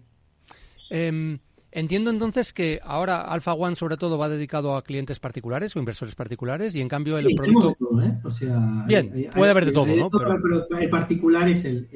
Em, 0.89 1.39
Entiendo 1.73 2.09
entonces 2.09 2.51
que 2.51 2.81
ahora 2.83 3.21
Alpha 3.21 3.53
One 3.53 3.77
sobre 3.77 3.95
todo 3.95 4.17
va 4.17 4.27
dedicado 4.27 4.75
a 4.75 4.83
clientes 4.83 5.19
particulares 5.19 5.73
o 5.73 5.79
inversores 5.79 6.15
particulares 6.15 6.75
y 6.75 6.81
en 6.81 6.89
cambio 6.89 7.17
el 7.17 7.33
producto... 7.33 8.01
¿eh? 8.01 8.19
o 8.25 8.29
sea, 8.29 8.83
Bien, 8.87 9.29
puede 9.33 9.51
haber 9.51 9.65
de 9.65 9.71
todo, 9.71 9.85
¿no? 9.85 10.09
Pero... 10.09 10.67
el 10.79 10.89
particular 10.89 11.47
es 11.47 11.63
el, 11.63 11.87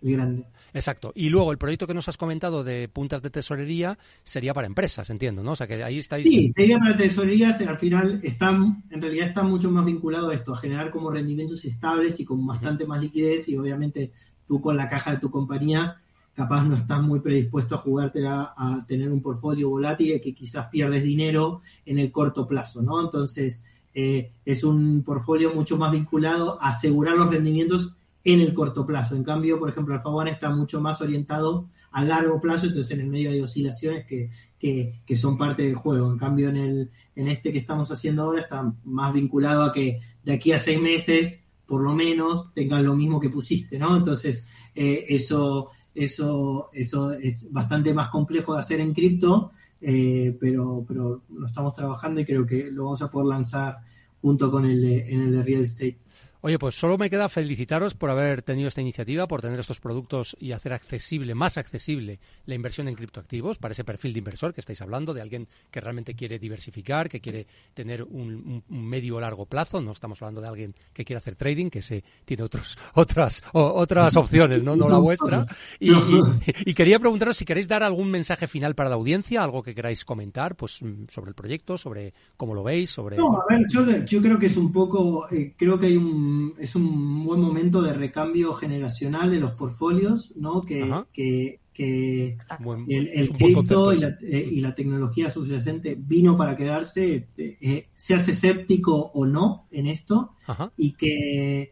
grande. 0.00 0.46
Exacto. 0.74 1.12
Y 1.14 1.28
luego 1.28 1.52
el 1.52 1.58
proyecto 1.58 1.86
que 1.86 1.94
nos 1.94 2.08
has 2.08 2.16
comentado 2.16 2.64
de 2.64 2.88
puntas 2.88 3.22
de 3.22 3.30
tesorería 3.30 3.98
sería 4.24 4.54
para 4.54 4.66
empresas, 4.66 5.08
entiendo, 5.10 5.42
¿no? 5.42 5.52
O 5.52 5.56
sea 5.56 5.66
que 5.66 5.82
ahí 5.82 5.98
estáis. 5.98 6.24
Sí, 6.24 6.52
sería 6.54 6.78
para 6.78 6.96
tesorerías. 6.96 7.60
Al 7.60 7.78
final 7.78 8.20
están, 8.22 8.84
en 8.90 9.00
realidad 9.00 9.28
está 9.28 9.42
mucho 9.42 9.70
más 9.70 9.84
vinculado 9.84 10.30
a 10.30 10.34
esto, 10.34 10.52
a 10.52 10.58
generar 10.58 10.90
como 10.90 11.10
rendimientos 11.10 11.64
estables 11.64 12.20
y 12.20 12.24
con 12.24 12.46
bastante 12.46 12.86
más 12.86 13.00
liquidez. 13.00 13.48
Y 13.48 13.56
obviamente 13.56 14.12
tú 14.46 14.60
con 14.60 14.76
la 14.76 14.88
caja 14.88 15.12
de 15.12 15.18
tu 15.18 15.30
compañía 15.30 16.00
capaz 16.38 16.64
no 16.64 16.76
estás 16.76 17.02
muy 17.02 17.18
predispuesto 17.18 17.74
a 17.74 17.78
jugártela 17.78 18.54
a 18.56 18.84
tener 18.86 19.10
un 19.10 19.20
portfolio 19.20 19.70
volátil 19.70 20.20
que 20.20 20.32
quizás 20.32 20.68
pierdes 20.68 21.02
dinero 21.02 21.62
en 21.84 21.98
el 21.98 22.12
corto 22.12 22.46
plazo, 22.46 22.80
¿no? 22.80 23.02
Entonces, 23.02 23.64
eh, 23.92 24.30
es 24.44 24.62
un 24.62 25.02
portfolio 25.02 25.52
mucho 25.52 25.76
más 25.76 25.90
vinculado 25.90 26.56
a 26.62 26.68
asegurar 26.68 27.16
los 27.16 27.28
rendimientos 27.28 27.96
en 28.24 28.40
el 28.40 28.52
corto 28.52 28.86
plazo. 28.86 29.16
En 29.16 29.24
cambio, 29.24 29.58
por 29.58 29.68
ejemplo, 29.68 29.94
Alfa 29.94 30.08
One 30.08 30.30
está 30.30 30.50
mucho 30.50 30.80
más 30.80 31.00
orientado 31.00 31.68
a 31.90 32.04
largo 32.04 32.40
plazo, 32.40 32.66
entonces 32.66 32.92
en 32.92 33.00
el 33.00 33.08
medio 33.08 33.30
hay 33.30 33.40
oscilaciones 33.40 34.06
que, 34.06 34.30
que, 34.58 35.16
son 35.16 35.38
parte 35.38 35.62
del 35.62 35.74
juego. 35.74 36.10
En 36.10 36.18
cambio, 36.18 36.50
en, 36.50 36.56
el, 36.56 36.90
en 37.16 37.28
este 37.28 37.50
que 37.50 37.58
estamos 37.58 37.90
haciendo 37.90 38.24
ahora 38.24 38.42
está 38.42 38.72
más 38.84 39.12
vinculado 39.12 39.62
a 39.62 39.72
que 39.72 40.00
de 40.22 40.32
aquí 40.32 40.52
a 40.52 40.58
seis 40.58 40.80
meses, 40.80 41.46
por 41.66 41.82
lo 41.82 41.94
menos, 41.94 42.52
tengas 42.54 42.82
lo 42.82 42.94
mismo 42.94 43.20
que 43.20 43.30
pusiste, 43.30 43.78
¿no? 43.78 43.96
Entonces, 43.96 44.46
eh, 44.74 45.06
eso 45.08 45.70
eso, 45.98 46.70
eso 46.72 47.12
es 47.12 47.50
bastante 47.50 47.92
más 47.92 48.08
complejo 48.08 48.54
de 48.54 48.60
hacer 48.60 48.80
en 48.80 48.94
cripto, 48.94 49.50
eh, 49.80 50.36
pero, 50.38 50.84
pero 50.86 51.22
lo 51.28 51.46
estamos 51.46 51.74
trabajando 51.74 52.20
y 52.20 52.24
creo 52.24 52.46
que 52.46 52.70
lo 52.70 52.84
vamos 52.84 53.02
a 53.02 53.10
poder 53.10 53.28
lanzar 53.28 53.78
junto 54.20 54.50
con 54.50 54.64
el 54.64 54.84
en 54.84 55.22
el 55.22 55.32
de 55.32 55.42
real 55.42 55.62
estate. 55.62 55.98
Oye, 56.40 56.56
pues 56.56 56.76
solo 56.76 56.96
me 56.98 57.10
queda 57.10 57.28
felicitaros 57.28 57.94
por 57.94 58.10
haber 58.10 58.42
tenido 58.42 58.68
esta 58.68 58.80
iniciativa, 58.80 59.26
por 59.26 59.42
tener 59.42 59.58
estos 59.58 59.80
productos 59.80 60.36
y 60.38 60.52
hacer 60.52 60.72
accesible, 60.72 61.34
más 61.34 61.58
accesible, 61.58 62.20
la 62.46 62.54
inversión 62.54 62.86
en 62.86 62.94
criptoactivos 62.94 63.58
para 63.58 63.72
ese 63.72 63.82
perfil 63.82 64.12
de 64.12 64.20
inversor 64.20 64.54
que 64.54 64.60
estáis 64.60 64.80
hablando, 64.80 65.14
de 65.14 65.20
alguien 65.20 65.48
que 65.72 65.80
realmente 65.80 66.14
quiere 66.14 66.38
diversificar, 66.38 67.08
que 67.08 67.20
quiere 67.20 67.48
tener 67.74 68.04
un, 68.04 68.62
medio 68.68 69.16
o 69.16 69.20
largo 69.20 69.46
plazo. 69.46 69.80
No 69.80 69.90
estamos 69.90 70.22
hablando 70.22 70.40
de 70.40 70.46
alguien 70.46 70.74
que 70.92 71.04
quiere 71.04 71.18
hacer 71.18 71.34
trading, 71.34 71.70
que 71.70 71.82
se 71.82 72.04
tiene 72.24 72.44
otros, 72.44 72.78
otras, 72.94 73.42
otras 73.52 74.16
opciones, 74.16 74.62
¿no? 74.62 74.76
no 74.76 74.88
la 74.88 74.98
vuestra. 74.98 75.44
Y, 75.80 76.74
quería 76.74 77.00
preguntaros 77.00 77.36
si 77.36 77.44
queréis 77.44 77.66
dar 77.66 77.82
algún 77.82 78.12
mensaje 78.12 78.46
final 78.46 78.76
para 78.76 78.88
la 78.88 78.94
audiencia, 78.94 79.42
algo 79.42 79.64
que 79.64 79.74
queráis 79.74 80.04
comentar, 80.04 80.54
pues 80.54 80.80
mm, 80.80 81.06
sobre 81.10 81.30
el 81.30 81.34
proyecto, 81.34 81.76
sobre 81.76 82.14
cómo 82.36 82.54
lo 82.54 82.62
veis, 82.62 82.90
sobre. 82.90 83.16
No, 83.16 83.32
a 83.32 83.44
ver, 83.48 83.66
yo, 84.06 84.22
creo 84.22 84.38
que 84.38 84.46
es 84.46 84.56
un 84.56 84.70
poco, 84.70 85.28
eh, 85.32 85.54
creo 85.56 85.78
que 85.80 85.86
hay 85.86 85.96
un 85.96 86.27
es 86.58 86.74
un 86.74 87.24
buen 87.24 87.40
momento 87.40 87.82
de 87.82 87.92
recambio 87.92 88.54
generacional 88.54 89.30
de 89.30 89.38
los 89.38 89.52
portfolios, 89.52 90.32
¿no? 90.36 90.62
Que, 90.62 91.04
que, 91.12 91.60
el, 91.78 93.30
cripto 93.36 93.92
eh, 93.92 94.48
y, 94.50 94.60
la, 94.60 94.74
tecnología 94.74 95.30
subyacente 95.30 95.96
vino 95.96 96.36
para 96.36 96.56
quedarse, 96.56 97.28
eh, 97.36 97.86
se 97.94 98.14
hace 98.14 98.32
escéptico 98.32 98.96
o 99.14 99.26
no 99.26 99.68
en 99.70 99.86
esto, 99.86 100.32
y 100.76 100.92
que 100.94 101.70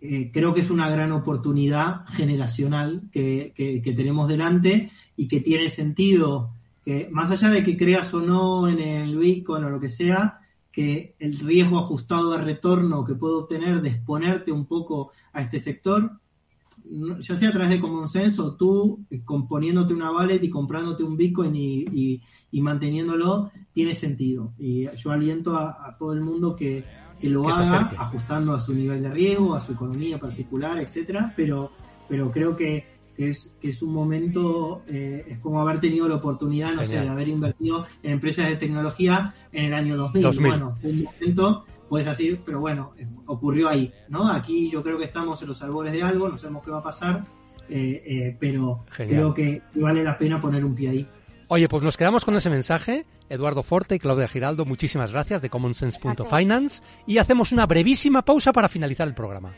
eh, 0.00 0.30
creo 0.32 0.52
que 0.52 0.60
es 0.60 0.70
una 0.70 0.90
gran 0.90 1.12
oportunidad 1.12 2.04
generacional 2.08 3.08
que, 3.10 3.52
que, 3.54 3.92
tenemos 3.94 4.28
delante 4.28 4.90
y 5.16 5.28
que 5.28 5.40
tiene 5.40 5.70
sentido 5.70 6.50
que 6.84 7.08
más 7.10 7.30
allá 7.30 7.48
de 7.48 7.62
que 7.64 7.76
creas 7.76 8.12
o 8.14 8.20
no 8.20 8.68
en 8.68 8.80
el 8.80 9.16
Bitcoin 9.16 9.64
o 9.64 9.70
lo 9.70 9.80
que 9.80 9.88
sea, 9.88 10.40
que 10.72 11.16
el 11.18 11.38
riesgo 11.38 11.78
ajustado 11.78 12.32
de 12.32 12.38
retorno 12.38 13.04
que 13.04 13.14
puedo 13.14 13.38
obtener 13.40 13.80
de 13.80 13.90
exponerte 13.90 14.52
un 14.52 14.66
poco 14.66 15.12
a 15.32 15.40
este 15.40 15.60
sector, 15.60 16.20
ya 17.20 17.36
sea 17.36 17.48
a 17.48 17.52
través 17.52 17.70
de 17.70 17.80
Common 17.80 18.08
Sense 18.08 18.40
o 18.40 18.54
tú 18.54 19.04
eh, 19.10 19.22
componiéndote 19.24 19.94
una 19.94 20.10
wallet 20.10 20.42
y 20.42 20.50
comprándote 20.50 21.02
un 21.02 21.16
Bitcoin 21.16 21.54
y, 21.54 22.22
manteniéndolo, 22.52 23.50
tiene 23.72 23.94
sentido. 23.94 24.52
Y 24.58 24.88
yo 24.96 25.10
aliento 25.10 25.56
a, 25.56 25.96
todo 25.98 26.12
el 26.12 26.20
mundo 26.20 26.56
que, 26.56 26.84
lo 27.20 27.48
haga 27.48 27.92
ajustando 27.98 28.54
a 28.54 28.60
su 28.60 28.72
nivel 28.72 29.02
de 29.02 29.10
riesgo, 29.10 29.54
a 29.54 29.60
su 29.60 29.72
economía 29.72 30.20
particular, 30.20 30.78
etcétera, 30.78 31.32
pero, 31.36 31.72
pero 32.08 32.30
creo 32.30 32.54
que 32.54 32.97
que 33.18 33.30
es, 33.30 33.52
que 33.60 33.70
es 33.70 33.82
un 33.82 33.92
momento, 33.92 34.82
eh, 34.86 35.26
es 35.28 35.38
como 35.38 35.60
haber 35.60 35.80
tenido 35.80 36.08
la 36.08 36.14
oportunidad, 36.14 36.72
no 36.72 36.84
sé, 36.84 37.00
de 37.00 37.08
haber 37.08 37.26
invertido 37.26 37.84
en 38.04 38.12
empresas 38.12 38.48
de 38.48 38.54
tecnología 38.54 39.34
en 39.50 39.64
el 39.64 39.74
año 39.74 39.96
2000. 39.96 40.38
Bueno, 40.38 40.76
fue 40.80 40.90
un 40.90 41.02
momento, 41.02 41.64
puedes 41.88 42.06
decir, 42.06 42.40
pero 42.46 42.60
bueno, 42.60 42.92
ocurrió 43.26 43.68
ahí, 43.68 43.92
¿no? 44.08 44.30
Aquí 44.30 44.70
yo 44.70 44.84
creo 44.84 44.96
que 44.98 45.04
estamos 45.04 45.42
en 45.42 45.48
los 45.48 45.60
albores 45.62 45.92
de 45.92 46.00
algo, 46.00 46.28
no 46.28 46.38
sabemos 46.38 46.64
qué 46.64 46.70
va 46.70 46.78
a 46.78 46.82
pasar, 46.84 47.24
eh, 47.68 48.04
eh, 48.06 48.36
pero 48.38 48.84
creo 48.86 49.34
que 49.34 49.62
vale 49.74 50.04
la 50.04 50.16
pena 50.16 50.40
poner 50.40 50.64
un 50.64 50.76
pie 50.76 50.88
ahí. 50.90 51.08
Oye, 51.48 51.68
pues 51.68 51.82
nos 51.82 51.96
quedamos 51.96 52.24
con 52.24 52.36
ese 52.36 52.50
mensaje. 52.50 53.04
Eduardo 53.28 53.64
Forte 53.64 53.96
y 53.96 53.98
Claudia 53.98 54.28
Giraldo, 54.28 54.64
muchísimas 54.64 55.10
gracias 55.10 55.42
de 55.42 55.50
commonsense.finance 55.50 56.82
y 57.04 57.18
hacemos 57.18 57.50
una 57.50 57.66
brevísima 57.66 58.22
pausa 58.24 58.52
para 58.52 58.68
finalizar 58.68 59.08
el 59.08 59.14
programa. 59.14 59.54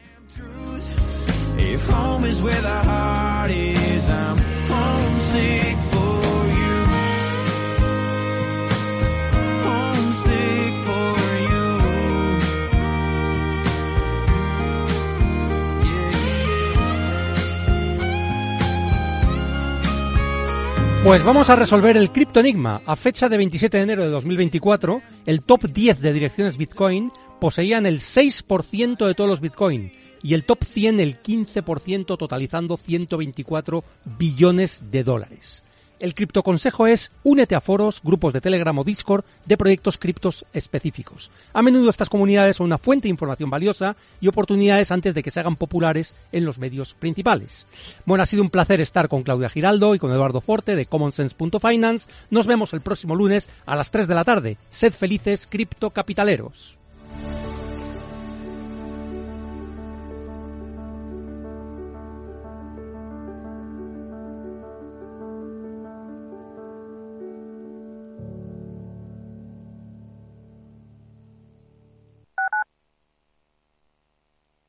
Pues 21.02 21.24
vamos 21.24 21.48
a 21.48 21.56
resolver 21.56 21.96
el 21.96 22.12
criptoenigma. 22.12 22.82
A 22.84 22.94
fecha 22.94 23.28
de 23.30 23.38
27 23.38 23.78
de 23.78 23.82
enero 23.82 24.02
de 24.02 24.10
2024, 24.10 25.00
el 25.24 25.42
top 25.42 25.64
10 25.64 26.00
de 26.00 26.12
direcciones 26.12 26.58
Bitcoin 26.58 27.10
poseían 27.40 27.86
el 27.86 28.00
6% 28.00 29.06
de 29.06 29.14
todos 29.14 29.30
los 29.30 29.40
Bitcoin 29.40 29.90
y 30.22 30.34
el 30.34 30.44
top 30.44 30.64
100 30.64 31.00
el 31.00 31.22
15%, 31.22 32.18
totalizando 32.18 32.76
124 32.76 33.84
billones 34.18 34.82
de 34.90 35.04
dólares. 35.04 35.62
El 36.00 36.14
criptoconsejo 36.14 36.86
es 36.86 37.12
únete 37.24 37.54
a 37.54 37.60
foros, 37.60 38.00
grupos 38.02 38.32
de 38.32 38.40
Telegram 38.40 38.76
o 38.78 38.84
Discord 38.84 39.22
de 39.44 39.58
proyectos 39.58 39.98
criptos 39.98 40.46
específicos. 40.54 41.30
A 41.52 41.60
menudo 41.60 41.90
estas 41.90 42.08
comunidades 42.08 42.56
son 42.56 42.66
una 42.66 42.78
fuente 42.78 43.02
de 43.04 43.10
información 43.10 43.50
valiosa 43.50 43.96
y 44.18 44.28
oportunidades 44.28 44.90
antes 44.92 45.14
de 45.14 45.22
que 45.22 45.30
se 45.30 45.40
hagan 45.40 45.56
populares 45.56 46.14
en 46.32 46.46
los 46.46 46.58
medios 46.58 46.94
principales. 46.94 47.66
Bueno, 48.06 48.22
ha 48.22 48.26
sido 48.26 48.42
un 48.42 48.48
placer 48.48 48.80
estar 48.80 49.10
con 49.10 49.22
Claudia 49.22 49.50
Giraldo 49.50 49.94
y 49.94 49.98
con 49.98 50.10
Eduardo 50.10 50.40
Forte 50.40 50.74
de 50.74 50.86
commonsense.finance. 50.86 52.10
Nos 52.30 52.46
vemos 52.46 52.72
el 52.72 52.80
próximo 52.80 53.14
lunes 53.14 53.50
a 53.66 53.76
las 53.76 53.90
3 53.90 54.08
de 54.08 54.14
la 54.14 54.24
tarde. 54.24 54.56
Sed 54.70 54.94
felices 54.94 55.46
criptocapitaleros. 55.46 56.78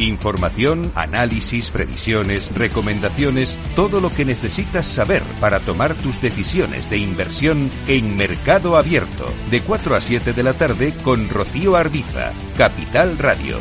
Información, 0.00 0.90
análisis, 0.94 1.70
previsiones, 1.70 2.50
recomendaciones, 2.54 3.56
todo 3.76 4.00
lo 4.00 4.08
que 4.08 4.24
necesitas 4.24 4.86
saber 4.86 5.22
para 5.40 5.60
tomar 5.60 5.92
tus 5.92 6.22
decisiones 6.22 6.88
de 6.88 6.96
inversión 6.96 7.70
en 7.86 8.16
Mercado 8.16 8.78
Abierto, 8.78 9.26
de 9.50 9.60
4 9.60 9.94
a 9.94 10.00
7 10.00 10.32
de 10.32 10.42
la 10.42 10.54
tarde 10.54 10.94
con 11.04 11.28
Rocío 11.28 11.76
Arbiza, 11.76 12.32
Capital 12.56 13.18
Radio. 13.18 13.58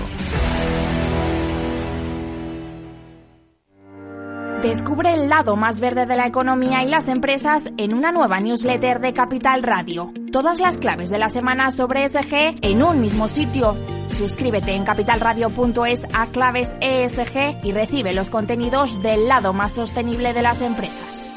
Descubre 4.62 5.14
el 5.14 5.28
lado 5.28 5.58
más 5.58 5.82
verde 5.82 6.06
de 6.06 6.16
la 6.16 6.28
economía 6.28 6.84
y 6.84 6.88
las 6.88 7.10
empresas 7.10 7.72
en 7.78 7.94
una 7.94 8.14
nueva 8.14 8.40
newsletter 8.40 9.02
de 9.02 9.14
Capital 9.14 9.64
Radio. 9.64 10.14
Todas 10.32 10.60
las 10.62 10.78
claves 10.78 11.10
de 11.10 11.18
la 11.18 11.30
semana 11.30 11.72
sobre 11.72 12.08
SG 12.08 12.60
en 12.62 12.84
un 12.84 13.02
mismo 13.02 13.28
sitio 13.28 13.78
suscríbete 14.20 14.74
en 14.76 14.84
capitalradio.es 14.84 16.06
a 16.14 16.28
claves 16.28 16.76
ESG 16.82 17.64
y 17.64 17.72
recibe 17.72 18.14
los 18.14 18.30
contenidos 18.30 19.02
del 19.02 19.28
lado 19.30 19.54
más 19.54 19.74
sostenible 19.74 20.34
de 20.34 20.42
las 20.42 20.62
empresas. 20.62 21.29